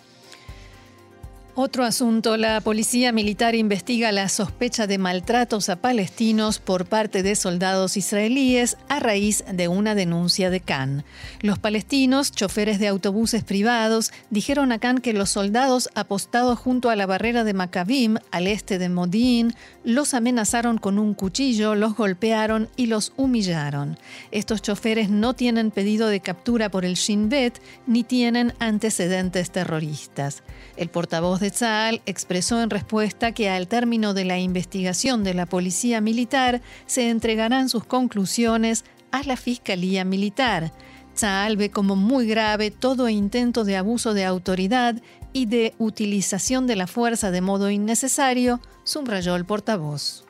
Otro 1.57 1.85
asunto, 1.85 2.37
la 2.37 2.61
policía 2.61 3.13
militar 3.13 3.55
investiga 3.55 4.11
la 4.11 4.29
sospecha 4.29 4.89
de 4.89 4.99
maltratos 4.99 5.69
a 5.69 5.77
palestinos 5.77 6.59
por 6.59 6.85
parte 6.87 7.23
de 7.23 7.37
soldados 7.37 7.97
israelíes 7.97 8.77
a 8.89 8.99
raíz 8.99 9.45
de 9.49 9.69
una 9.69 9.95
denuncia 9.95 10.51
de 10.51 10.59
Khan. 10.59 11.05
Los 11.43 11.61
palestinos, 11.61 12.33
choferes 12.33 12.81
de 12.81 12.89
autobuses 12.89 13.45
privados, 13.45 14.11
dijeron 14.31 14.73
a 14.73 14.81
Khan 14.81 14.99
que 14.99 15.13
los 15.13 15.31
soldados 15.31 15.91
apostados 15.95 16.59
junto 16.59 16.91
a 16.91 16.97
la 16.97 17.07
barrera 17.07 17.45
de 17.45 17.55
Maccabim, 17.55 18.17
al 18.33 18.49
este 18.49 18.81
de 18.81 18.89
Modín, 18.89 19.55
los 19.85 20.13
amenazaron 20.13 20.79
con 20.79 20.99
un 20.99 21.15
cuchillo, 21.15 21.77
los 21.77 21.95
golpearon 21.95 22.69
y 22.75 22.87
los 22.87 23.13
humillaron. 23.17 23.97
Estos 24.33 24.61
choferes 24.61 25.09
no 25.09 25.35
tienen 25.35 25.71
pedido 25.71 26.09
de 26.09 26.19
captura 26.19 26.69
por 26.69 26.85
el 26.85 26.95
Shin 26.95 27.29
Bet 27.29 27.61
ni 27.87 28.03
tienen 28.03 28.55
antecedentes 28.59 29.53
terroristas. 29.53 30.43
El 30.77 30.89
portavoz 30.89 31.44
de 31.44 31.44
Tzal 31.51 32.03
expresó 32.07 32.63
en 32.63 32.71
respuesta 32.71 33.33
que 33.33 33.49
al 33.51 33.69
término 33.69 34.15
de 34.15 34.25
la 34.25 34.39
investigación 34.39 35.25
de 35.25 35.35
la 35.35 35.47
policía 35.47 36.01
militar 36.01 36.63
se 36.87 37.11
entregarán 37.11 37.69
sus 37.69 37.85
conclusiones 37.85 38.85
a 39.11 39.23
la 39.23 39.37
Fiscalía 39.37 40.05
Militar. 40.05 40.73
Tzal 41.15 41.57
ve 41.57 41.71
como 41.71 41.97
muy 41.97 42.27
grave 42.27 42.71
todo 42.71 43.09
intento 43.09 43.65
de 43.65 43.77
abuso 43.77 44.15
de 44.15 44.25
autoridad 44.25 45.01
y 45.33 45.47
de 45.47 45.75
utilización 45.79 46.67
de 46.67 46.77
la 46.77 46.87
fuerza 46.87 47.31
de 47.31 47.41
modo 47.41 47.71
innecesario, 47.71 48.61
subrayó 48.85 49.37
el 49.37 49.45
portavoz. 49.45 50.25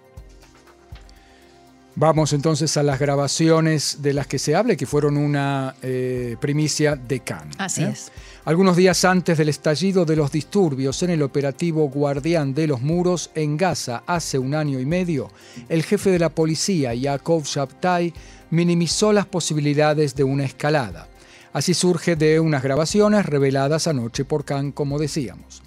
Vamos 1.97 2.33
entonces 2.33 2.76
a 2.76 2.83
las 2.83 2.99
grabaciones 2.99 3.99
de 4.02 4.14
las 4.14 4.26
que 4.26 4.40
se 4.40 4.56
hable, 4.56 4.76
que 4.76 4.87
fueron 4.87 5.16
una 5.16 5.76
eh, 5.80 6.37
primicia 6.40 6.97
de 6.97 7.21
Cannes. 7.21 7.54
Así 7.59 7.85
¿eh? 7.85 7.90
es. 7.92 8.11
Algunos 8.47 8.77
días 8.77 9.07
antes 9.07 9.39
del 9.39 9.49
estallido 9.49 10.05
de 10.05 10.17
los 10.17 10.31
disturbios 10.31 11.03
en 11.03 11.09
el 11.09 11.23
operativo 11.23 11.89
Guardián 11.89 12.53
de 12.53 12.67
los 12.67 12.83
Muros 12.83 13.31
en 13.35 13.57
Gaza 13.57 14.03
hace 14.07 14.39
un 14.39 14.55
año 14.55 14.79
y 14.79 14.85
medio, 14.85 15.31
el 15.71 15.83
jefe 15.83 16.11
de 16.11 16.19
la 16.19 16.29
policía, 16.29 16.93
Yaakov 16.93 17.45
Shabtai, 17.45 18.13
minimizó 18.51 19.15
las 19.15 19.25
posibilidades 19.25 20.15
de 20.15 20.25
una 20.25 20.45
escalada. 20.45 21.09
Así 21.55 21.73
surge 21.73 22.17
de 22.17 22.39
unas 22.39 22.63
grabaciones 22.63 23.25
reveladas 23.25 23.87
anoche 23.87 24.27
por 24.27 24.45
Khan, 24.45 24.73
como 24.73 24.99
decíamos. 24.99 25.63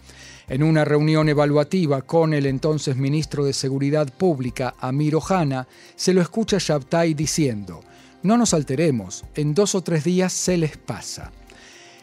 En 0.48 0.62
una 0.62 0.86
reunión 0.86 1.30
evaluativa 1.30 2.04
con 2.04 2.32
el 2.32 2.46
entonces 2.46 2.96
ministro 2.96 3.44
de 3.44 3.54
Seguridad 3.54 4.08
Pública, 4.14 4.76
Amir 4.80 5.16
Ohana, 5.16 5.68
se 5.96 6.14
lo 6.14 6.22
escucha 6.22 6.58
Shabtai 6.60 7.16
diciendo, 7.16 7.82
no 8.22 8.38
nos 8.38 8.54
alteremos, 8.54 9.26
en 9.34 9.56
dos 9.56 9.74
o 9.74 9.82
tres 9.82 10.04
días 10.04 10.32
se 10.32 10.58
les 10.58 10.78
pasa. 10.78 11.32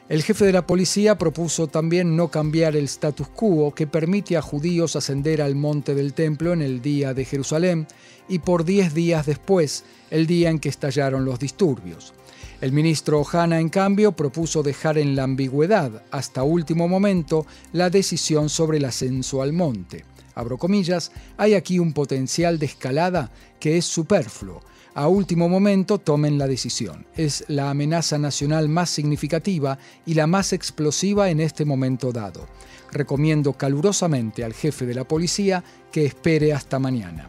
El 0.07 0.23
jefe 0.23 0.45
de 0.45 0.53
la 0.53 0.67
policía 0.67 1.17
propuso 1.17 1.67
también 1.67 2.15
no 2.15 2.29
cambiar 2.29 2.77
el 2.77 2.85
status 2.85 3.27
quo 3.29 3.75
que 3.75 3.87
permite 3.87 4.37
a 4.37 4.43
judíos 4.43 4.97
ascender 4.97 5.41
al 5.41 5.55
monte 5.55 5.95
del 5.95 6.13
templo 6.13 6.53
en 6.53 6.61
el 6.61 6.83
día 6.83 7.15
de 7.15 7.25
Jerusalén 7.25 7.87
y 8.29 8.41
por 8.41 8.67
diez 8.67 8.93
días 8.93 9.25
después, 9.25 9.85
el 10.11 10.27
día 10.27 10.51
en 10.51 10.59
que 10.59 10.69
estallaron 10.69 11.25
los 11.25 11.39
disturbios. 11.39 12.13
El 12.61 12.73
ministro 12.73 13.19
Ohana, 13.21 13.61
en 13.61 13.71
cambio, 13.71 14.13
propuso 14.13 14.63
dejar 14.63 14.99
en 14.99 15.17
la 15.17 15.23
ambigüedad 15.23 16.03
hasta 16.11 16.43
último 16.43 16.87
momento 16.87 17.47
la 17.73 17.89
decisión 17.89 18.51
sobre 18.51 18.77
el 18.77 18.85
ascenso 18.85 19.41
al 19.41 19.55
monte. 19.55 20.05
Abro 20.35 20.59
comillas, 20.59 21.13
hay 21.39 21.55
aquí 21.55 21.79
un 21.79 21.95
potencial 21.95 22.59
de 22.59 22.67
escalada 22.67 23.31
que 23.59 23.79
es 23.79 23.87
superfluo. 23.87 24.61
A 24.95 25.09
último 25.09 25.49
momento 25.49 25.99
tomen 25.99 26.39
la 26.39 26.47
decisión. 26.47 27.05
Es 27.17 27.45
la 27.49 27.69
amenaza 27.71 28.17
nacional 28.17 28.69
más 28.69 28.91
significativa 28.91 29.79
y 30.07 30.15
la 30.15 30.29
más 30.29 30.53
explosiva 30.53 31.31
en 31.31 31.41
este 31.41 31.65
momento 31.65 32.13
dado. 32.13 32.47
Recomiendo 32.93 33.55
calurosamente 33.55 34.45
al 34.45 34.55
jefe 34.55 34.87
de 34.87 34.95
la 34.95 35.03
policía 35.03 35.65
que 35.91 36.05
espere 36.05 36.53
hasta 36.53 36.79
mañana. 36.79 37.29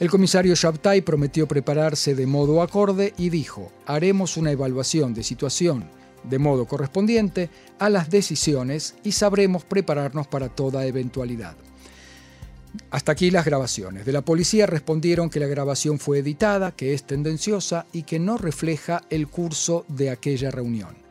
El 0.00 0.10
comisario 0.10 0.54
Shabtai 0.54 1.02
prometió 1.02 1.46
prepararse 1.46 2.14
de 2.14 2.26
modo 2.26 2.62
acorde 2.62 3.12
y 3.18 3.28
dijo, 3.28 3.70
haremos 3.84 4.38
una 4.38 4.52
evaluación 4.52 5.12
de 5.12 5.22
situación 5.22 5.84
de 6.28 6.38
modo 6.38 6.66
correspondiente 6.66 7.50
a 7.78 7.88
las 7.88 8.10
decisiones 8.10 8.94
y 9.04 9.12
sabremos 9.12 9.64
prepararnos 9.64 10.26
para 10.26 10.48
toda 10.48 10.86
eventualidad. 10.86 11.56
Hasta 12.90 13.12
aquí 13.12 13.30
las 13.30 13.44
grabaciones. 13.44 14.06
De 14.06 14.12
la 14.12 14.22
policía 14.22 14.66
respondieron 14.66 15.30
que 15.30 15.40
la 15.40 15.46
grabación 15.46 15.98
fue 15.98 16.18
editada, 16.18 16.72
que 16.72 16.94
es 16.94 17.04
tendenciosa 17.04 17.86
y 17.92 18.02
que 18.02 18.18
no 18.18 18.38
refleja 18.38 19.02
el 19.10 19.28
curso 19.28 19.84
de 19.88 20.10
aquella 20.10 20.50
reunión. 20.50 21.06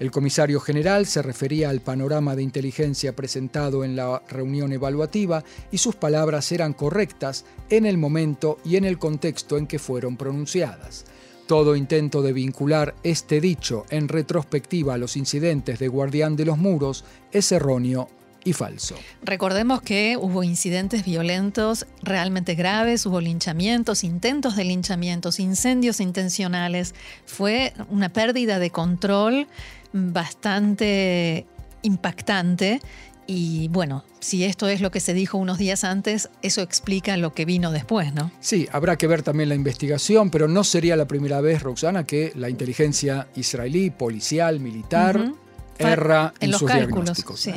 El 0.00 0.10
comisario 0.10 0.60
general 0.60 1.04
se 1.04 1.20
refería 1.20 1.68
al 1.68 1.82
panorama 1.82 2.34
de 2.34 2.42
inteligencia 2.42 3.14
presentado 3.14 3.84
en 3.84 3.96
la 3.96 4.22
reunión 4.30 4.72
evaluativa 4.72 5.44
y 5.70 5.76
sus 5.76 5.94
palabras 5.94 6.50
eran 6.52 6.72
correctas 6.72 7.44
en 7.68 7.84
el 7.84 7.98
momento 7.98 8.58
y 8.64 8.76
en 8.76 8.86
el 8.86 8.98
contexto 8.98 9.58
en 9.58 9.66
que 9.66 9.78
fueron 9.78 10.16
pronunciadas. 10.16 11.04
Todo 11.46 11.76
intento 11.76 12.22
de 12.22 12.32
vincular 12.32 12.94
este 13.02 13.42
dicho 13.42 13.84
en 13.90 14.08
retrospectiva 14.08 14.94
a 14.94 14.98
los 14.98 15.18
incidentes 15.18 15.78
de 15.78 15.88
Guardián 15.88 16.34
de 16.34 16.46
los 16.46 16.56
Muros 16.56 17.04
es 17.30 17.52
erróneo 17.52 18.08
y 18.44 18.52
falso. 18.52 18.96
Recordemos 19.22 19.82
que 19.82 20.16
hubo 20.20 20.42
incidentes 20.42 21.04
violentos 21.04 21.86
realmente 22.02 22.54
graves, 22.54 23.06
hubo 23.06 23.20
linchamientos, 23.20 24.04
intentos 24.04 24.56
de 24.56 24.64
linchamientos, 24.64 25.40
incendios 25.40 26.00
intencionales. 26.00 26.94
Fue 27.26 27.72
una 27.88 28.08
pérdida 28.08 28.58
de 28.58 28.70
control 28.70 29.46
bastante 29.92 31.46
impactante. 31.82 32.80
Y 33.26 33.68
bueno, 33.68 34.04
si 34.18 34.44
esto 34.44 34.68
es 34.68 34.80
lo 34.80 34.90
que 34.90 34.98
se 34.98 35.14
dijo 35.14 35.38
unos 35.38 35.58
días 35.58 35.84
antes, 35.84 36.30
eso 36.42 36.62
explica 36.62 37.16
lo 37.16 37.32
que 37.32 37.44
vino 37.44 37.70
después, 37.70 38.12
¿no? 38.12 38.32
Sí, 38.40 38.68
habrá 38.72 38.96
que 38.96 39.06
ver 39.06 39.22
también 39.22 39.48
la 39.48 39.54
investigación, 39.54 40.30
pero 40.30 40.48
no 40.48 40.64
sería 40.64 40.96
la 40.96 41.06
primera 41.06 41.40
vez, 41.40 41.62
Roxana, 41.62 42.04
que 42.04 42.32
la 42.34 42.48
inteligencia 42.48 43.28
israelí, 43.36 43.90
policial, 43.90 44.58
militar, 44.58 45.32
erra 45.78 46.34
en, 46.40 46.52
sus 46.52 46.72
diagnósticos. 46.72 47.40
Sí. 47.40 47.52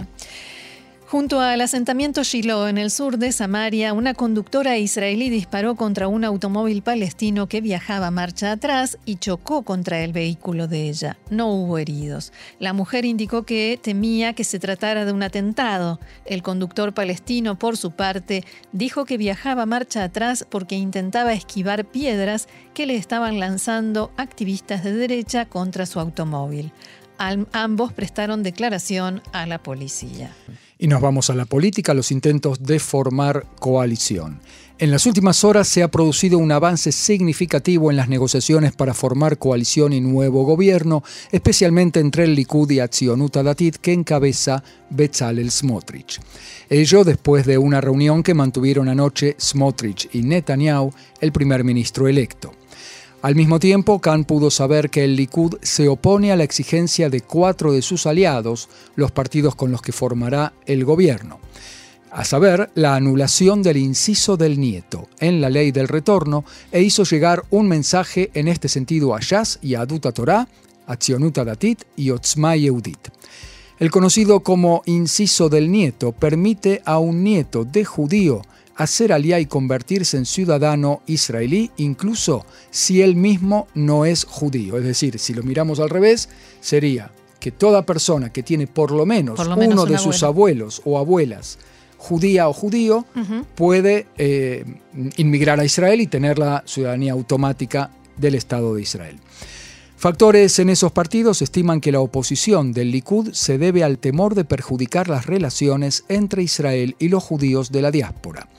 Junto 1.13 1.41
al 1.41 1.61
asentamiento 1.61 2.23
Shiloh 2.23 2.67
en 2.67 2.79
el 2.79 2.89
sur 2.89 3.19
de 3.19 3.31
Samaria, 3.31 3.93
una 3.93 4.15
conductora 4.15 4.79
israelí 4.79 5.29
disparó 5.29 5.75
contra 5.75 6.07
un 6.07 6.25
automóvil 6.25 6.81
palestino 6.81 7.47
que 7.47 7.61
viajaba 7.61 8.09
marcha 8.09 8.51
atrás 8.51 8.97
y 9.05 9.17
chocó 9.17 9.61
contra 9.61 9.99
el 10.03 10.11
vehículo 10.11 10.67
de 10.67 10.89
ella. 10.89 11.19
No 11.29 11.53
hubo 11.53 11.77
heridos. 11.77 12.33
La 12.57 12.73
mujer 12.73 13.05
indicó 13.05 13.43
que 13.43 13.79
temía 13.79 14.33
que 14.33 14.43
se 14.43 14.57
tratara 14.57 15.05
de 15.05 15.13
un 15.13 15.21
atentado. 15.21 15.99
El 16.25 16.41
conductor 16.41 16.95
palestino, 16.95 17.59
por 17.59 17.77
su 17.77 17.91
parte, 17.91 18.43
dijo 18.71 19.05
que 19.05 19.17
viajaba 19.17 19.67
marcha 19.67 20.03
atrás 20.03 20.47
porque 20.49 20.77
intentaba 20.77 21.33
esquivar 21.33 21.85
piedras 21.85 22.47
que 22.73 22.87
le 22.87 22.95
estaban 22.95 23.39
lanzando 23.39 24.11
activistas 24.17 24.83
de 24.83 24.93
derecha 24.93 25.45
contra 25.45 25.85
su 25.85 25.99
automóvil. 25.99 26.71
ambos 27.19 27.93
prestaron 27.93 28.41
declaración 28.41 29.21
a 29.31 29.45
la 29.45 29.61
policía. 29.61 30.31
Y 30.77 30.87
nos 30.87 31.01
vamos 31.01 31.29
a 31.29 31.35
la 31.35 31.45
política, 31.45 31.93
los 31.93 32.11
intentos 32.11 32.63
de 32.63 32.79
formar 32.79 33.45
coalición. 33.59 34.39
En 34.79 34.91
las 34.91 35.05
últimas 35.05 35.43
horas 35.43 35.67
se 35.67 35.83
ha 35.83 35.91
producido 35.91 36.39
un 36.39 36.51
avance 36.51 36.91
significativo 36.91 37.91
en 37.91 37.95
las 37.95 38.09
negociaciones 38.09 38.73
para 38.73 38.93
formar 38.93 39.37
coalición 39.37 39.93
y 39.93 40.01
nuevo 40.01 40.43
gobierno, 40.43 41.03
especialmente 41.31 41.99
entre 41.99 42.23
el 42.23 42.33
Likud 42.33 42.69
y 42.71 42.79
Atzionuta 42.79 43.43
Datit 43.43 43.77
que 43.77 43.93
encabeza 43.93 44.63
Bezalel 44.89 45.51
Smotrich. 45.51 46.19
Ello 46.69 47.03
después 47.03 47.45
de 47.45 47.59
una 47.59 47.81
reunión 47.81 48.23
que 48.23 48.33
mantuvieron 48.33 48.89
anoche 48.89 49.35
Smotrich 49.39 50.09
y 50.11 50.23
Netanyahu, 50.23 50.91
el 51.21 51.31
primer 51.31 51.63
ministro 51.63 52.07
electo. 52.07 52.51
Al 53.23 53.35
mismo 53.35 53.59
tiempo, 53.59 53.99
Khan 53.99 54.25
pudo 54.25 54.51
saber 54.51 54.91
que 54.91 55.03
el 55.03 55.15
Likud 55.15 55.55
se 55.61 55.87
opone 55.87 56.31
a 56.31 56.35
la 56.35 56.43
exigencia 56.43 57.09
de 57.09 57.21
cuatro 57.21 57.71
de 57.73 57.81
sus 57.81 58.05
aliados, 58.05 58.69
los 58.95 59.11
partidos 59.11 59.55
con 59.55 59.71
los 59.71 59.81
que 59.81 59.91
formará 59.91 60.53
el 60.67 60.85
gobierno 60.85 61.39
a 62.13 62.23
saber, 62.25 62.69
la 62.75 62.95
anulación 62.95 63.63
del 63.63 63.77
inciso 63.77 64.37
del 64.37 64.59
nieto 64.59 65.09
en 65.19 65.41
la 65.41 65.49
ley 65.49 65.71
del 65.71 65.87
retorno, 65.87 66.45
e 66.71 66.83
hizo 66.83 67.03
llegar 67.03 67.43
un 67.49 67.67
mensaje 67.67 68.29
en 68.35 68.47
este 68.47 68.69
sentido 68.69 69.15
a 69.15 69.19
Yaz 69.19 69.57
y 69.63 69.73
a 69.73 69.81
Aduta 69.81 70.11
Torah, 70.11 70.47
a 70.85 70.95
Tzionuta 70.95 71.43
Datit 71.43 71.83
y 71.95 72.11
Otzma 72.11 72.55
Yehudit. 72.55 73.09
El 73.79 73.89
conocido 73.89 74.41
como 74.41 74.83
inciso 74.85 75.49
del 75.49 75.71
nieto 75.71 76.11
permite 76.11 76.83
a 76.85 76.99
un 76.99 77.23
nieto 77.23 77.65
de 77.65 77.83
judío 77.83 78.43
hacer 78.75 79.13
alía 79.13 79.39
y 79.39 79.45
convertirse 79.45 80.17
en 80.17 80.25
ciudadano 80.25 81.01
israelí, 81.05 81.71
incluso 81.77 82.45
si 82.71 83.01
él 83.01 83.15
mismo 83.15 83.67
no 83.73 84.05
es 84.05 84.25
judío. 84.25 84.77
Es 84.77 84.83
decir, 84.83 85.19
si 85.19 85.33
lo 85.33 85.43
miramos 85.43 85.79
al 85.79 85.89
revés, 85.89 86.29
sería 86.59 87.11
que 87.39 87.51
toda 87.51 87.85
persona 87.85 88.31
que 88.31 88.43
tiene 88.43 88.67
por 88.67 88.91
lo 88.91 89.05
menos, 89.05 89.39
uno 89.39 89.85
de 89.85 89.97
sus 89.97 90.23
abuelos 90.23 90.81
o 90.85 90.97
abuelas 90.97 91.59
judía 92.03 92.49
o 92.49 92.53
judío 92.53 93.05
puede 93.55 94.07
eh, 94.17 94.65
inmigrar 95.15 95.59
a 95.59 95.65
Israel 95.65 96.01
y 96.01 96.07
tener 96.07 96.37
la 96.37 96.61
ciudadanía 96.65 97.13
automática 97.13 97.91
del 98.17 98.35
Estado 98.35 98.75
de 98.75 98.81
Israel. 98.81 99.17
Factores 100.03 100.59
en 100.59 100.69
esos 100.69 100.91
partidos 100.91 101.41
estiman 101.41 101.79
que 101.79 101.93
la 101.93 102.01
oposición 102.01 102.73
del 102.73 102.91
Likud 102.91 103.31
se 103.31 103.57
debe 103.57 103.85
al 103.85 103.99
temor 103.99 104.35
de 104.35 104.43
perjudicar 104.43 105.07
las 105.07 105.27
relaciones 105.27 106.03
entre 106.09 106.43
Israel 106.43 106.97
y 106.99 107.07
los 107.07 107.23
judíos 107.23 107.71
de 107.71 107.81
la 107.81 107.89
diáspora. 107.89 108.49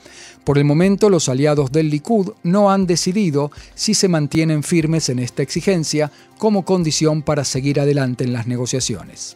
Por 0.43 0.57
el 0.57 0.65
momento, 0.65 1.07
los 1.07 1.29
aliados 1.29 1.71
del 1.71 1.91
Likud 1.91 2.31
no 2.41 2.71
han 2.71 2.87
decidido 2.87 3.51
si 3.75 3.93
se 3.93 4.07
mantienen 4.07 4.63
firmes 4.63 5.07
en 5.09 5.19
esta 5.19 5.43
exigencia 5.43 6.11
como 6.39 6.65
condición 6.65 7.21
para 7.21 7.43
seguir 7.43 7.79
adelante 7.79 8.23
en 8.23 8.33
las 8.33 8.47
negociaciones. 8.47 9.35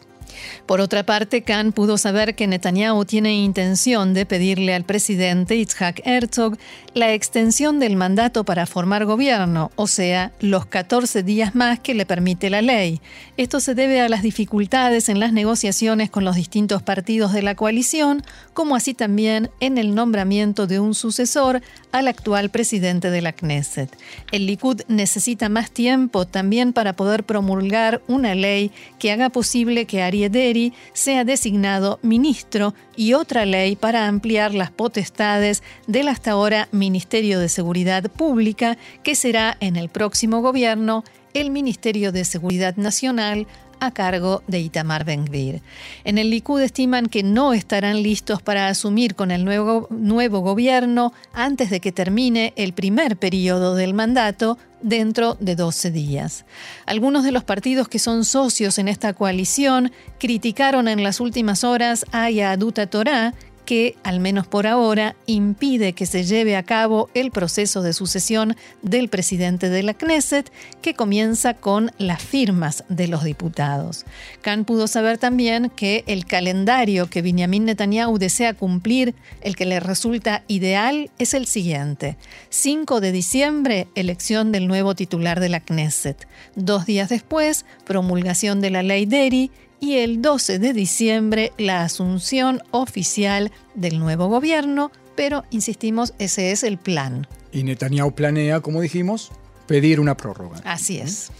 Por 0.66 0.80
otra 0.80 1.04
parte, 1.04 1.42
Khan 1.42 1.72
pudo 1.72 1.98
saber 1.98 2.34
que 2.34 2.46
Netanyahu 2.46 3.04
tiene 3.04 3.34
intención 3.34 4.14
de 4.14 4.26
pedirle 4.26 4.74
al 4.74 4.84
presidente 4.84 5.56
Itzhak 5.56 6.00
Herzog 6.04 6.56
la 6.94 7.12
extensión 7.14 7.78
del 7.78 7.96
mandato 7.96 8.44
para 8.44 8.66
formar 8.66 9.04
gobierno, 9.04 9.70
o 9.76 9.86
sea, 9.86 10.32
los 10.40 10.66
14 10.66 11.22
días 11.22 11.54
más 11.54 11.78
que 11.78 11.94
le 11.94 12.06
permite 12.06 12.50
la 12.50 12.62
ley. 12.62 13.00
Esto 13.36 13.60
se 13.60 13.74
debe 13.74 14.00
a 14.00 14.08
las 14.08 14.22
dificultades 14.22 15.08
en 15.08 15.20
las 15.20 15.32
negociaciones 15.32 16.10
con 16.10 16.24
los 16.24 16.36
distintos 16.36 16.82
partidos 16.82 17.32
de 17.32 17.42
la 17.42 17.54
coalición, 17.54 18.22
como 18.54 18.76
así 18.76 18.94
también 18.94 19.50
en 19.60 19.78
el 19.78 19.94
nombramiento 19.94 20.66
de 20.66 20.80
un 20.80 20.94
sucesor 20.94 21.62
al 21.92 22.08
actual 22.08 22.50
presidente 22.50 23.10
de 23.10 23.22
la 23.22 23.32
Knesset. 23.32 23.96
El 24.32 24.46
Likud 24.46 24.82
necesita 24.88 25.48
más 25.48 25.70
tiempo 25.70 26.26
también 26.26 26.72
para 26.72 26.94
poder 26.94 27.24
promulgar 27.24 28.02
una 28.08 28.34
ley 28.34 28.70
que 28.98 29.12
haga 29.12 29.30
posible 29.30 29.86
que 29.86 30.02
Ariel 30.02 30.19
Deri 30.28 30.72
sea 30.92 31.24
designado 31.24 31.98
ministro 32.02 32.74
y 32.96 33.14
otra 33.14 33.46
ley 33.46 33.76
para 33.76 34.06
ampliar 34.06 34.54
las 34.54 34.70
potestades 34.70 35.62
del 35.86 36.08
hasta 36.08 36.32
ahora 36.32 36.68
Ministerio 36.72 37.40
de 37.40 37.48
Seguridad 37.48 38.10
Pública, 38.10 38.76
que 39.02 39.14
será 39.14 39.56
en 39.60 39.76
el 39.76 39.88
próximo 39.88 40.42
gobierno 40.42 41.04
el 41.34 41.50
Ministerio 41.50 42.12
de 42.12 42.24
Seguridad 42.24 42.76
Nacional 42.76 43.46
a 43.80 43.90
cargo 43.90 44.42
de 44.46 44.60
Itamar 44.60 45.04
Ben-Gvir. 45.04 45.62
En 46.04 46.18
el 46.18 46.30
Likud 46.30 46.60
estiman 46.60 47.06
que 47.06 47.22
no 47.22 47.52
estarán 47.52 48.02
listos 48.02 48.42
para 48.42 48.68
asumir 48.68 49.14
con 49.14 49.30
el 49.30 49.44
nuevo, 49.44 49.88
nuevo 49.90 50.40
gobierno 50.40 51.12
antes 51.32 51.70
de 51.70 51.80
que 51.80 51.92
termine 51.92 52.52
el 52.56 52.72
primer 52.72 53.16
periodo 53.16 53.74
del 53.74 53.94
mandato 53.94 54.58
dentro 54.82 55.36
de 55.40 55.56
12 55.56 55.90
días. 55.90 56.44
Algunos 56.86 57.24
de 57.24 57.32
los 57.32 57.44
partidos 57.44 57.88
que 57.88 57.98
son 57.98 58.24
socios 58.24 58.78
en 58.78 58.88
esta 58.88 59.12
coalición 59.12 59.92
criticaron 60.18 60.88
en 60.88 61.02
las 61.02 61.20
últimas 61.20 61.64
horas 61.64 62.04
a 62.12 62.30
Yaduta 62.30 62.86
Torah, 62.86 63.34
que, 63.70 63.94
al 64.02 64.18
menos 64.18 64.48
por 64.48 64.66
ahora, 64.66 65.14
impide 65.26 65.92
que 65.92 66.04
se 66.04 66.24
lleve 66.24 66.56
a 66.56 66.64
cabo 66.64 67.08
el 67.14 67.30
proceso 67.30 67.82
de 67.82 67.92
sucesión 67.92 68.56
del 68.82 69.08
presidente 69.08 69.68
de 69.68 69.84
la 69.84 69.94
Knesset, 69.94 70.50
que 70.82 70.94
comienza 70.94 71.54
con 71.54 71.92
las 71.96 72.20
firmas 72.20 72.82
de 72.88 73.06
los 73.06 73.22
diputados. 73.22 74.06
Khan 74.42 74.64
pudo 74.64 74.88
saber 74.88 75.18
también 75.18 75.70
que 75.70 76.02
el 76.08 76.26
calendario 76.26 77.08
que 77.08 77.22
Benjamin 77.22 77.64
Netanyahu 77.64 78.18
desea 78.18 78.54
cumplir, 78.54 79.14
el 79.40 79.54
que 79.54 79.66
le 79.66 79.78
resulta 79.78 80.42
ideal, 80.48 81.12
es 81.20 81.32
el 81.32 81.46
siguiente. 81.46 82.16
5 82.48 83.00
de 83.00 83.12
diciembre, 83.12 83.86
elección 83.94 84.50
del 84.50 84.66
nuevo 84.66 84.96
titular 84.96 85.38
de 85.38 85.48
la 85.48 85.60
Knesset. 85.60 86.26
Dos 86.56 86.86
días 86.86 87.08
después, 87.08 87.64
promulgación 87.84 88.60
de 88.60 88.70
la 88.70 88.82
ley 88.82 89.06
Deri 89.06 89.52
y 89.80 89.96
el 89.96 90.22
12 90.22 90.58
de 90.58 90.72
diciembre 90.72 91.52
la 91.58 91.82
asunción 91.82 92.62
oficial 92.70 93.50
del 93.74 93.98
nuevo 93.98 94.28
gobierno, 94.28 94.92
pero 95.16 95.44
insistimos, 95.50 96.14
ese 96.18 96.52
es 96.52 96.62
el 96.62 96.78
plan. 96.78 97.26
Y 97.52 97.64
Netanyahu 97.64 98.12
planea, 98.14 98.60
como 98.60 98.80
dijimos, 98.80 99.32
pedir 99.66 99.98
una 99.98 100.16
prórroga. 100.16 100.60
Así 100.64 100.98
es. 100.98 101.30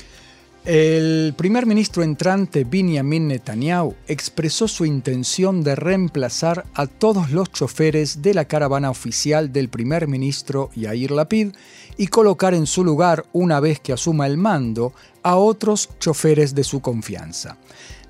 El 0.67 1.33
primer 1.39 1.65
ministro 1.65 2.03
entrante 2.03 2.65
Benjamin 2.65 3.29
Netanyahu 3.29 3.95
expresó 4.07 4.69
su 4.69 4.85
intención 4.85 5.63
de 5.63 5.75
reemplazar 5.75 6.67
a 6.75 6.87
todos 6.87 7.31
los 7.31 7.51
choferes 7.51 8.21
de 8.21 8.35
la 8.35 8.45
caravana 8.45 8.91
oficial 8.91 9.55
del 9.55 9.71
primer 9.71 10.07
ministro 10.07 10.69
Yair 10.75 11.13
Lapid 11.13 11.53
y 11.97 12.09
colocar 12.09 12.53
en 12.53 12.67
su 12.67 12.85
lugar, 12.85 13.25
una 13.33 13.59
vez 13.59 13.81
que 13.81 13.95
asuma 13.95 14.27
el 14.27 14.37
mando, 14.37 14.93
a 15.23 15.37
otros 15.37 15.89
choferes 15.99 16.55
de 16.55 16.65
su 16.65 16.81
confianza. 16.81 17.57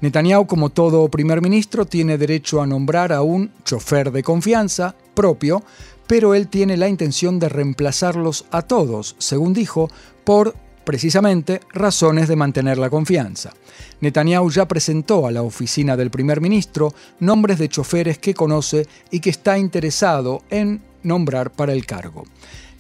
Netanyahu, 0.01 0.49
como 0.49 0.71
todo 0.71 1.09
primer 1.09 1.43
ministro, 1.43 1.87
tiene 1.87 2.19
derecho 2.19 2.61
a 2.61 2.67
nombrar 2.67 3.13
a 3.13 3.23
un 3.23 3.53
chofer 3.65 4.11
de 4.11 4.25
confianza 4.25 4.97
propio, 5.15 5.63
pero 6.09 6.35
él 6.35 6.49
tiene 6.49 6.77
la 6.77 6.89
intención 6.89 7.39
de 7.39 7.49
reemplazarlos 7.49 8.47
a 8.51 8.63
todos, 8.63 9.15
según 9.19 9.53
dijo, 9.53 9.89
por 10.25 10.57
precisamente 10.85 11.61
razones 11.73 12.29
de 12.29 12.37
mantener 12.37 12.79
la 12.79 12.91
confianza. 12.91 13.53
Netanyahu 14.01 14.51
ya 14.51 14.67
presentó 14.67 15.27
a 15.27 15.31
la 15.31 15.43
oficina 15.43 15.97
del 15.97 16.11
primer 16.11 16.41
ministro 16.41 16.95
nombres 17.21 17.59
de 17.59 17.69
choferes 17.69 18.19
que 18.19 18.35
conoce 18.35 18.87
y 19.11 19.21
que 19.21 19.31
está 19.31 19.59
interesado 19.59 20.43
en 20.51 20.83
nombrar 21.03 21.51
para 21.51 21.73
el 21.73 21.87
cargo. 21.87 22.25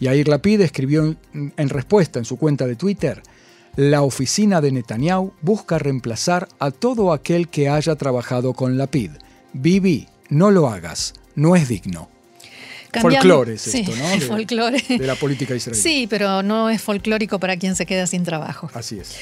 Yair 0.00 0.28
Lapid 0.28 0.62
escribió 0.62 1.14
en 1.34 1.68
respuesta 1.68 2.18
en 2.18 2.24
su 2.24 2.36
cuenta 2.36 2.66
de 2.66 2.76
Twitter, 2.76 3.22
la 3.76 4.02
oficina 4.02 4.60
de 4.60 4.72
Netanyahu 4.72 5.32
busca 5.42 5.78
reemplazar 5.78 6.48
a 6.58 6.72
todo 6.72 7.12
aquel 7.12 7.48
que 7.48 7.68
haya 7.68 7.94
trabajado 7.94 8.52
con 8.52 8.76
Lapid. 8.76 9.12
Bibi, 9.52 10.08
no 10.28 10.50
lo 10.50 10.68
hagas, 10.68 11.14
no 11.36 11.54
es 11.54 11.68
digno. 11.68 12.08
Folclore 12.98 13.54
es 13.54 13.66
esto, 13.66 13.94
¿no? 13.94 14.08
De, 14.10 14.20
folclore. 14.20 14.84
de 14.88 15.06
la 15.06 15.14
política 15.14 15.54
israelí. 15.54 15.80
Sí, 15.80 16.06
pero 16.08 16.42
no 16.42 16.70
es 16.70 16.80
folclórico 16.80 17.38
para 17.38 17.56
quien 17.56 17.76
se 17.76 17.86
queda 17.86 18.06
sin 18.06 18.24
trabajo. 18.24 18.70
Así 18.74 18.98
es. 18.98 19.16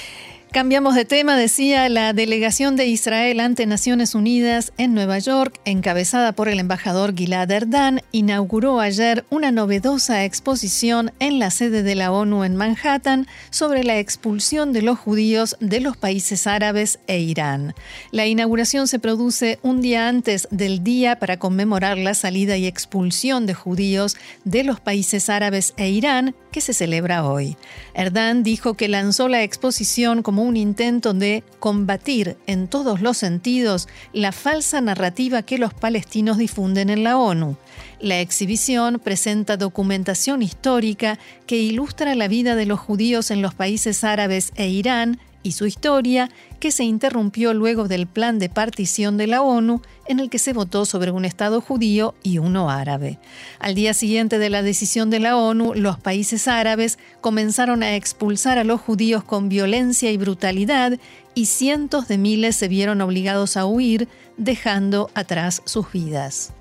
Cambiamos 0.50 0.94
de 0.94 1.04
tema, 1.04 1.37
decía 1.37 1.90
la 1.90 2.14
delegación 2.14 2.74
de 2.74 2.87
Israel 2.87 3.38
ante 3.40 3.66
Naciones 3.66 4.14
Unidas 4.14 4.72
en 4.78 4.94
Nueva 4.94 5.18
York, 5.18 5.61
encabezada 5.66 6.32
por 6.32 6.48
el 6.48 6.58
embajador 6.58 7.14
Gilad 7.14 7.50
Erdan, 7.50 8.00
inauguró 8.12 8.80
ayer 8.80 9.26
una 9.28 9.50
novedosa 9.50 10.24
exposición 10.24 11.12
en 11.18 11.38
la 11.38 11.50
sede 11.50 11.82
de 11.82 11.94
la 11.94 12.11
ONU 12.12 12.44
en 12.44 12.56
Manhattan 12.56 13.26
sobre 13.50 13.84
la 13.84 13.98
expulsión 13.98 14.72
de 14.72 14.80
los 14.80 14.98
judíos 14.98 15.54
de 15.61 15.80
los 15.80 15.98
países 15.98 16.46
árabes 16.46 16.98
e 17.08 17.18
Irán. 17.18 17.74
La 18.11 18.26
inauguración 18.26 18.88
se 18.88 18.98
produce 18.98 19.58
un 19.62 19.82
día 19.82 20.08
antes 20.08 20.48
del 20.50 20.82
día 20.82 21.18
para 21.18 21.38
conmemorar 21.38 21.98
la 21.98 22.14
salida 22.14 22.56
y 22.56 22.66
expulsión 22.66 23.44
de 23.44 23.52
judíos 23.52 24.16
de 24.44 24.64
los 24.64 24.80
países 24.80 25.28
árabes 25.28 25.74
e 25.76 25.90
Irán, 25.90 26.34
que 26.50 26.62
se 26.62 26.72
celebra 26.72 27.28
hoy. 27.28 27.58
Erdan 27.92 28.42
dijo 28.42 28.72
que 28.72 28.88
lanzó 28.88 29.28
la 29.28 29.42
exposición 29.42 30.22
como 30.22 30.38
un 30.42 30.57
intento 30.57 31.14
de 31.14 31.44
combatir 31.59 32.37
en 32.46 32.68
todos 32.68 33.01
los 33.01 33.16
sentidos 33.16 33.88
la 34.12 34.33
falsa 34.33 34.81
narrativa 34.81 35.42
que 35.42 35.59
los 35.59 35.74
palestinos 35.74 36.38
difunden 36.38 36.90
en 36.90 37.05
la 37.05 37.18
ONU. 37.18 37.57
La 38.01 38.20
exhibición 38.20 39.01
presenta 39.03 39.57
documentación 39.57 40.42
histórica 40.42 41.18
que 41.46 41.57
ilustra 41.57 42.14
la 42.14 42.29
vida 42.29 42.55
de 42.55 42.66
los 42.66 42.79
judíos 42.79 43.31
en 43.31 43.42
los 43.42 43.55
países 43.55 44.05
árabes 44.05 44.53
e 44.57 44.68
Irán 44.68 45.18
y 45.48 45.52
su 45.52 45.66
historia, 45.66 46.30
que 46.61 46.70
se 46.70 46.84
interrumpió 46.84 47.54
luego 47.54 47.88
del 47.88 48.06
plan 48.06 48.38
de 48.38 48.48
partición 48.48 49.16
de 49.16 49.26
la 49.26 49.42
ONU, 49.42 49.80
en 50.06 50.20
el 50.20 50.30
que 50.30 50.38
se 50.38 50.52
votó 50.52 50.84
sobre 50.84 51.11
un 51.11 51.24
Estado 51.24 51.61
judío 51.61 52.14
y 52.22 52.38
uno 52.38 52.70
árabe. 52.70 53.18
Al 53.58 53.74
día 53.74 53.94
siguiente 53.94 54.38
de 54.38 54.50
la 54.50 54.62
decisión 54.62 55.11
de 55.11 55.20
la 55.20 55.37
ONU, 55.37 55.74
los 55.74 55.98
países 55.98 56.48
árabes 56.48 56.98
comenzaron 57.20 57.82
a 57.82 57.96
expulsar 57.96 58.58
a 58.58 58.64
los 58.64 58.80
judíos 58.80 59.24
con 59.24 59.48
violencia 59.48 60.12
y 60.12 60.16
brutalidad 60.18 60.98
y 61.34 61.46
cientos 61.46 62.08
de 62.08 62.18
miles 62.18 62.56
se 62.56 62.68
vieron 62.68 63.00
obligados 63.00 63.56
a 63.56 63.64
huir, 63.64 64.08
dejando 64.37 65.11
atrás 65.14 65.62
sus 65.64 65.90
vidas. 65.92 66.52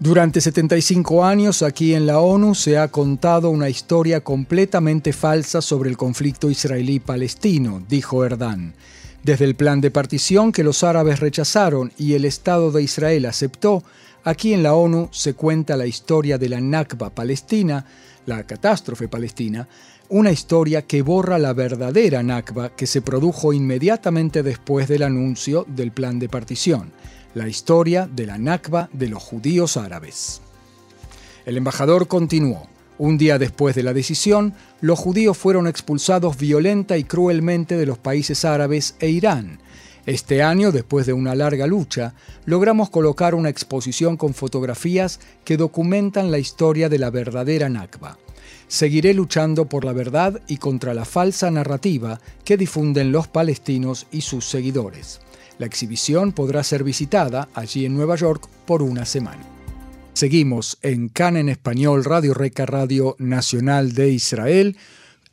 Durante 0.00 0.40
75 0.40 1.24
años 1.24 1.62
aquí 1.62 1.94
en 1.94 2.06
la 2.06 2.18
ONU 2.18 2.56
se 2.56 2.76
ha 2.78 2.88
contado 2.88 3.50
una 3.50 3.68
historia 3.68 4.22
completamente 4.22 5.12
falsa 5.12 5.62
sobre 5.62 5.88
el 5.88 5.96
conflicto 5.96 6.50
israelí-palestino, 6.50 7.80
dijo 7.88 8.24
Erdán. 8.24 8.74
Desde 9.22 9.44
el 9.44 9.54
plan 9.54 9.80
de 9.80 9.92
partición 9.92 10.50
que 10.50 10.64
los 10.64 10.82
árabes 10.82 11.20
rechazaron 11.20 11.92
y 11.96 12.14
el 12.14 12.24
Estado 12.24 12.72
de 12.72 12.82
Israel 12.82 13.24
aceptó, 13.26 13.84
aquí 14.24 14.52
en 14.52 14.64
la 14.64 14.74
ONU 14.74 15.08
se 15.12 15.34
cuenta 15.34 15.76
la 15.76 15.86
historia 15.86 16.38
de 16.38 16.48
la 16.48 16.60
Nakba 16.60 17.10
palestina, 17.10 17.86
la 18.26 18.42
catástrofe 18.42 19.06
palestina, 19.06 19.68
una 20.08 20.32
historia 20.32 20.82
que 20.82 21.02
borra 21.02 21.38
la 21.38 21.52
verdadera 21.52 22.22
Nakba 22.22 22.74
que 22.74 22.88
se 22.88 23.00
produjo 23.00 23.52
inmediatamente 23.52 24.42
después 24.42 24.88
del 24.88 25.04
anuncio 25.04 25.64
del 25.68 25.92
plan 25.92 26.18
de 26.18 26.28
partición 26.28 26.92
la 27.34 27.48
historia 27.48 28.08
de 28.10 28.26
la 28.26 28.38
Nakba 28.38 28.88
de 28.92 29.08
los 29.08 29.22
judíos 29.22 29.76
árabes. 29.76 30.40
El 31.44 31.56
embajador 31.56 32.06
continuó. 32.06 32.68
Un 32.96 33.18
día 33.18 33.38
después 33.38 33.74
de 33.74 33.82
la 33.82 33.92
decisión, 33.92 34.54
los 34.80 35.00
judíos 35.00 35.36
fueron 35.36 35.66
expulsados 35.66 36.38
violenta 36.38 36.96
y 36.96 37.02
cruelmente 37.02 37.76
de 37.76 37.86
los 37.86 37.98
países 37.98 38.44
árabes 38.44 38.94
e 39.00 39.10
Irán. 39.10 39.58
Este 40.06 40.42
año, 40.42 40.70
después 40.70 41.06
de 41.06 41.12
una 41.12 41.34
larga 41.34 41.66
lucha, 41.66 42.14
logramos 42.44 42.90
colocar 42.90 43.34
una 43.34 43.48
exposición 43.48 44.16
con 44.16 44.32
fotografías 44.32 45.18
que 45.44 45.56
documentan 45.56 46.30
la 46.30 46.38
historia 46.38 46.88
de 46.88 46.98
la 46.98 47.10
verdadera 47.10 47.68
Nakba. 47.68 48.16
Seguiré 48.68 49.12
luchando 49.12 49.64
por 49.66 49.84
la 49.84 49.92
verdad 49.92 50.40
y 50.46 50.58
contra 50.58 50.94
la 50.94 51.04
falsa 51.04 51.50
narrativa 51.50 52.20
que 52.44 52.56
difunden 52.56 53.10
los 53.10 53.26
palestinos 53.26 54.06
y 54.12 54.20
sus 54.20 54.48
seguidores. 54.48 55.20
La 55.58 55.66
exhibición 55.66 56.32
podrá 56.32 56.62
ser 56.62 56.84
visitada 56.84 57.48
allí 57.54 57.84
en 57.84 57.94
Nueva 57.94 58.16
York 58.16 58.48
por 58.66 58.82
una 58.82 59.04
semana. 59.04 59.42
Seguimos 60.12 60.78
en 60.82 61.08
CAN 61.08 61.36
en 61.36 61.48
español, 61.48 62.04
Radio 62.04 62.34
Reca, 62.34 62.66
Radio 62.66 63.16
Nacional 63.18 63.94
de 63.94 64.10
Israel. 64.10 64.76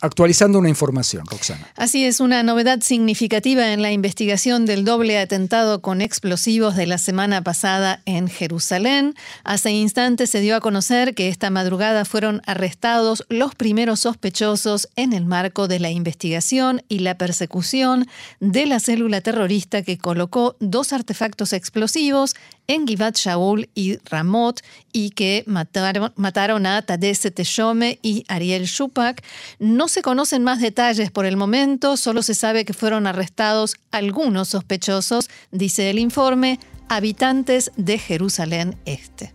Actualizando 0.01 0.57
una 0.57 0.69
información, 0.69 1.25
Roxana. 1.27 1.67
Así 1.75 2.05
es, 2.05 2.19
una 2.19 2.41
novedad 2.41 2.81
significativa 2.81 3.71
en 3.71 3.83
la 3.83 3.91
investigación 3.91 4.65
del 4.65 4.83
doble 4.83 5.19
atentado 5.19 5.81
con 5.81 6.01
explosivos 6.01 6.75
de 6.75 6.87
la 6.87 6.97
semana 6.97 7.43
pasada 7.43 8.01
en 8.05 8.27
Jerusalén. 8.27 9.13
Hace 9.43 9.69
instantes 9.71 10.31
se 10.31 10.39
dio 10.39 10.55
a 10.55 10.59
conocer 10.59 11.13
que 11.13 11.29
esta 11.29 11.51
madrugada 11.51 12.03
fueron 12.03 12.41
arrestados 12.47 13.23
los 13.29 13.53
primeros 13.53 13.99
sospechosos 13.99 14.89
en 14.95 15.13
el 15.13 15.25
marco 15.25 15.67
de 15.67 15.79
la 15.79 15.91
investigación 15.91 16.81
y 16.89 16.99
la 16.99 17.17
persecución 17.17 18.07
de 18.39 18.65
la 18.65 18.79
célula 18.79 19.21
terrorista 19.21 19.83
que 19.83 19.99
colocó 19.99 20.55
dos 20.59 20.93
artefactos 20.93 21.53
explosivos 21.53 22.35
en 22.67 22.87
Givat 22.87 23.17
Shaul 23.17 23.69
y 23.75 23.97
Ramot 24.05 24.61
y 24.93 25.09
que 25.11 25.43
mataron, 25.45 26.13
mataron 26.15 26.65
a 26.65 26.81
Tadesse 26.81 27.31
Teshome 27.31 27.99
y 28.01 28.23
Ariel 28.27 28.65
Shupak. 28.65 29.23
No 29.59 29.87
se 29.91 30.01
conocen 30.01 30.43
más 30.43 30.59
detalles 30.59 31.11
por 31.11 31.25
el 31.25 31.37
momento, 31.37 31.97
solo 31.97 32.23
se 32.23 32.33
sabe 32.33 32.65
que 32.65 32.73
fueron 32.73 33.05
arrestados 33.05 33.75
algunos 33.91 34.47
sospechosos, 34.47 35.29
dice 35.51 35.89
el 35.89 35.99
informe, 35.99 36.59
habitantes 36.89 37.71
de 37.77 37.99
Jerusalén 37.99 38.75
Este. 38.85 39.33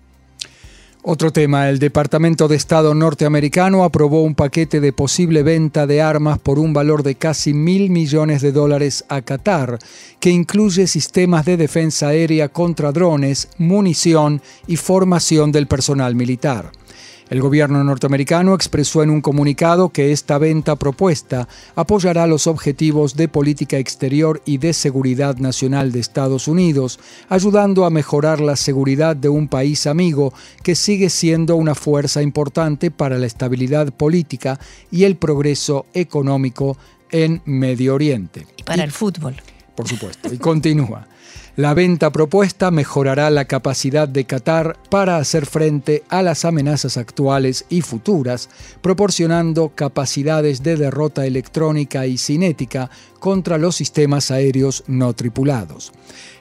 Otro 1.08 1.30
tema, 1.30 1.68
el 1.68 1.78
Departamento 1.78 2.48
de 2.48 2.56
Estado 2.56 2.92
norteamericano 2.92 3.84
aprobó 3.84 4.24
un 4.24 4.34
paquete 4.34 4.80
de 4.80 4.92
posible 4.92 5.44
venta 5.44 5.86
de 5.86 6.02
armas 6.02 6.40
por 6.40 6.58
un 6.58 6.72
valor 6.72 7.04
de 7.04 7.14
casi 7.14 7.54
mil 7.54 7.90
millones 7.90 8.42
de 8.42 8.50
dólares 8.50 9.04
a 9.08 9.22
Qatar, 9.22 9.78
que 10.18 10.30
incluye 10.30 10.88
sistemas 10.88 11.44
de 11.44 11.56
defensa 11.56 12.08
aérea 12.08 12.48
contra 12.48 12.90
drones, 12.90 13.50
munición 13.56 14.42
y 14.66 14.76
formación 14.78 15.52
del 15.52 15.68
personal 15.68 16.16
militar. 16.16 16.72
El 17.28 17.40
gobierno 17.40 17.82
norteamericano 17.82 18.54
expresó 18.54 19.02
en 19.02 19.10
un 19.10 19.20
comunicado 19.20 19.88
que 19.88 20.12
esta 20.12 20.38
venta 20.38 20.76
propuesta 20.76 21.48
apoyará 21.74 22.28
los 22.28 22.46
objetivos 22.46 23.16
de 23.16 23.26
política 23.26 23.78
exterior 23.78 24.42
y 24.44 24.58
de 24.58 24.72
seguridad 24.72 25.36
nacional 25.38 25.90
de 25.90 25.98
Estados 25.98 26.46
Unidos, 26.46 27.00
ayudando 27.28 27.84
a 27.84 27.90
mejorar 27.90 28.40
la 28.40 28.54
seguridad 28.54 29.16
de 29.16 29.28
un 29.28 29.48
país 29.48 29.88
amigo 29.88 30.32
que 30.62 30.76
sigue 30.76 31.10
siendo 31.10 31.56
una 31.56 31.74
fuerza 31.74 32.22
importante 32.22 32.92
para 32.92 33.18
la 33.18 33.26
estabilidad 33.26 33.92
política 33.92 34.60
y 34.92 35.02
el 35.02 35.16
progreso 35.16 35.86
económico 35.94 36.76
en 37.10 37.42
Medio 37.44 37.96
Oriente. 37.96 38.46
Y 38.56 38.62
para 38.62 38.84
el 38.84 38.92
fútbol. 38.92 39.34
Por 39.74 39.88
supuesto. 39.88 40.32
Y 40.32 40.38
continúa. 40.38 41.08
La 41.56 41.72
venta 41.72 42.12
propuesta 42.12 42.70
mejorará 42.70 43.30
la 43.30 43.46
capacidad 43.46 44.06
de 44.06 44.26
Qatar 44.26 44.76
para 44.90 45.16
hacer 45.16 45.46
frente 45.46 46.02
a 46.10 46.20
las 46.20 46.44
amenazas 46.44 46.98
actuales 46.98 47.64
y 47.70 47.80
futuras, 47.80 48.50
proporcionando 48.82 49.72
capacidades 49.74 50.62
de 50.62 50.76
derrota 50.76 51.24
electrónica 51.24 52.06
y 52.06 52.18
cinética 52.18 52.90
contra 53.20 53.56
los 53.56 53.74
sistemas 53.74 54.30
aéreos 54.30 54.84
no 54.86 55.14
tripulados. 55.14 55.92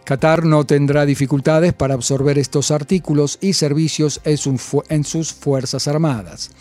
Qatar 0.04 0.43
no 0.43 0.65
tendrá 0.65 1.06
dificultades 1.06 1.71
para 1.71 1.93
absorber 1.93 2.38
estos 2.38 2.69
artículos 2.69 3.38
y 3.39 3.54
servicios 3.54 4.19
en 4.25 5.06
sus 5.06 5.32
Fuerzas 5.32 5.88
Armadas. 5.88 6.51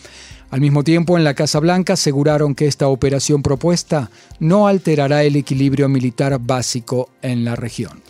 Al 0.50 0.60
mismo 0.60 0.84
tiempo, 0.84 1.18
en 1.18 1.24
la 1.24 1.34
Casa 1.34 1.58
Blanca 1.58 1.94
aseguraron 1.94 2.54
que 2.54 2.68
esta 2.68 2.86
operación 2.86 3.42
propuesta 3.42 4.12
no 4.38 4.68
alterará 4.68 5.24
el 5.24 5.34
equilibrio 5.34 5.88
militar 5.88 6.38
básico 6.40 7.10
en 7.20 7.44
la 7.44 7.56
región. 7.56 8.03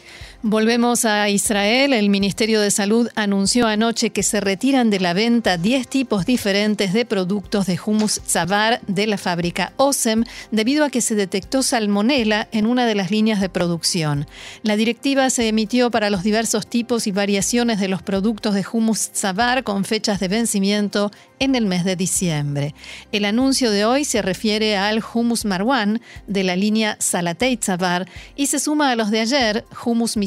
Volvemos 0.47 1.07
a 1.07 1.31
Israel. 1.31 1.95
El 1.95 2.11
Ministerio 2.11 2.61
de 2.61 2.71
Salud 2.71 3.09
anunció 3.15 3.67
anoche 3.67 4.11
que 4.11 4.23
se 4.23 4.43
retiran 4.43 4.91
de 4.91 5.01
la 5.01 5.15
venta 5.15 5.57
10 5.57 5.89
tipos 5.89 6.27
diferentes 6.27 6.93
de 6.93 7.07
productos 7.07 7.65
de 7.65 7.81
hummus 7.83 8.21
tzavar 8.21 8.83
de 8.87 9.07
la 9.07 9.17
fábrica 9.17 9.73
OSEM 9.79 10.25
debido 10.51 10.85
a 10.85 10.91
que 10.91 11.01
se 11.01 11.15
detectó 11.15 11.63
salmonela 11.63 12.47
en 12.53 12.67
una 12.67 12.85
de 12.85 12.95
las 12.95 13.11
líneas 13.11 13.41
de 13.41 13.49
producción. 13.49 14.27
La 14.63 14.77
directiva 14.77 15.31
se 15.31 15.49
emitió 15.49 15.91
para 15.91 16.11
los 16.11 16.23
diversos 16.23 16.67
tipos 16.67 17.07
y 17.07 17.11
variaciones 17.11 17.81
de 17.81 17.89
los 17.89 18.03
productos 18.03 18.53
de 18.53 18.67
hummus 18.71 19.13
tzavar 19.13 19.65
con 19.65 19.87
fechas 19.87 20.21
de 20.21 20.29
vencimiento 20.29 21.11
en 21.39 21.55
el 21.55 21.65
mes 21.65 21.85
de 21.85 21.97
diciembre. 21.97 22.75
El 23.13 23.25
anuncio 23.25 23.71
de 23.71 23.87
hoy 23.87 24.05
se 24.05 24.21
refiere 24.21 24.77
al 24.77 25.03
hummus 25.03 25.47
marwan 25.47 26.03
de 26.27 26.45
la 26.45 26.55
línea 26.55 26.97
Salatei 27.01 27.57
Tzavar 27.57 28.07
y 28.37 28.47
se 28.49 28.59
suma 28.59 28.91
a 28.91 28.97
los 28.97 29.11
de 29.11 29.21
ayer, 29.21 29.65
hummus 29.85 30.19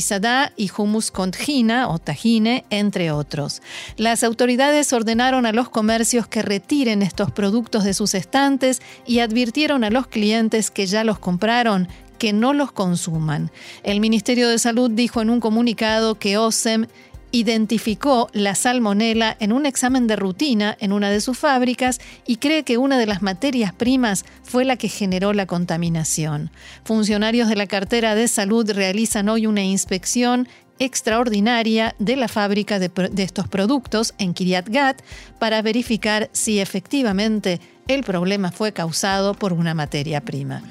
y 0.55 0.71
hummus 0.75 1.11
conjina 1.11 1.89
o 1.89 1.99
tajine, 1.99 2.65
entre 2.69 3.11
otros. 3.11 3.61
Las 3.97 4.23
autoridades 4.23 4.93
ordenaron 4.93 5.45
a 5.45 5.51
los 5.51 5.69
comercios 5.69 6.27
que 6.27 6.41
retiren 6.41 7.01
estos 7.01 7.31
productos 7.31 7.83
de 7.83 7.93
sus 7.93 8.13
estantes 8.13 8.81
y 9.05 9.19
advirtieron 9.19 9.83
a 9.83 9.89
los 9.89 10.07
clientes 10.07 10.71
que 10.71 10.87
ya 10.87 11.03
los 11.03 11.19
compraron 11.19 11.87
que 12.17 12.33
no 12.33 12.53
los 12.53 12.71
consuman. 12.71 13.51
El 13.83 13.99
Ministerio 13.99 14.49
de 14.49 14.59
Salud 14.59 14.89
dijo 14.89 15.21
en 15.21 15.29
un 15.29 15.39
comunicado 15.39 16.15
que 16.15 16.37
OSEM 16.37 16.87
identificó 17.31 18.29
la 18.33 18.55
salmonela 18.55 19.35
en 19.39 19.51
un 19.51 19.65
examen 19.65 20.07
de 20.07 20.15
rutina 20.15 20.77
en 20.79 20.91
una 20.91 21.09
de 21.09 21.21
sus 21.21 21.37
fábricas 21.37 21.99
y 22.25 22.37
cree 22.37 22.63
que 22.63 22.77
una 22.77 22.97
de 22.97 23.05
las 23.05 23.21
materias 23.21 23.73
primas 23.73 24.25
fue 24.43 24.65
la 24.65 24.77
que 24.77 24.89
generó 24.89 25.33
la 25.33 25.45
contaminación. 25.45 26.51
Funcionarios 26.83 27.49
de 27.49 27.55
la 27.55 27.67
cartera 27.67 28.15
de 28.15 28.27
salud 28.27 28.69
realizan 28.71 29.29
hoy 29.29 29.47
una 29.47 29.63
inspección 29.63 30.47
extraordinaria 30.79 31.95
de 31.99 32.15
la 32.15 32.27
fábrica 32.27 32.79
de, 32.79 32.91
estos 33.17 33.47
productos 33.47 34.13
en 34.17 34.33
Kiryat 34.33 34.69
Gat 34.69 35.01
para 35.39 35.61
verificar 35.61 36.29
si 36.33 36.59
efectivamente 36.59 37.59
el 37.87 38.03
problema 38.03 38.51
fue 38.51 38.73
causado 38.73 39.33
por 39.33 39.53
una 39.53 39.73
materia 39.73 40.21
prima. 40.21 40.61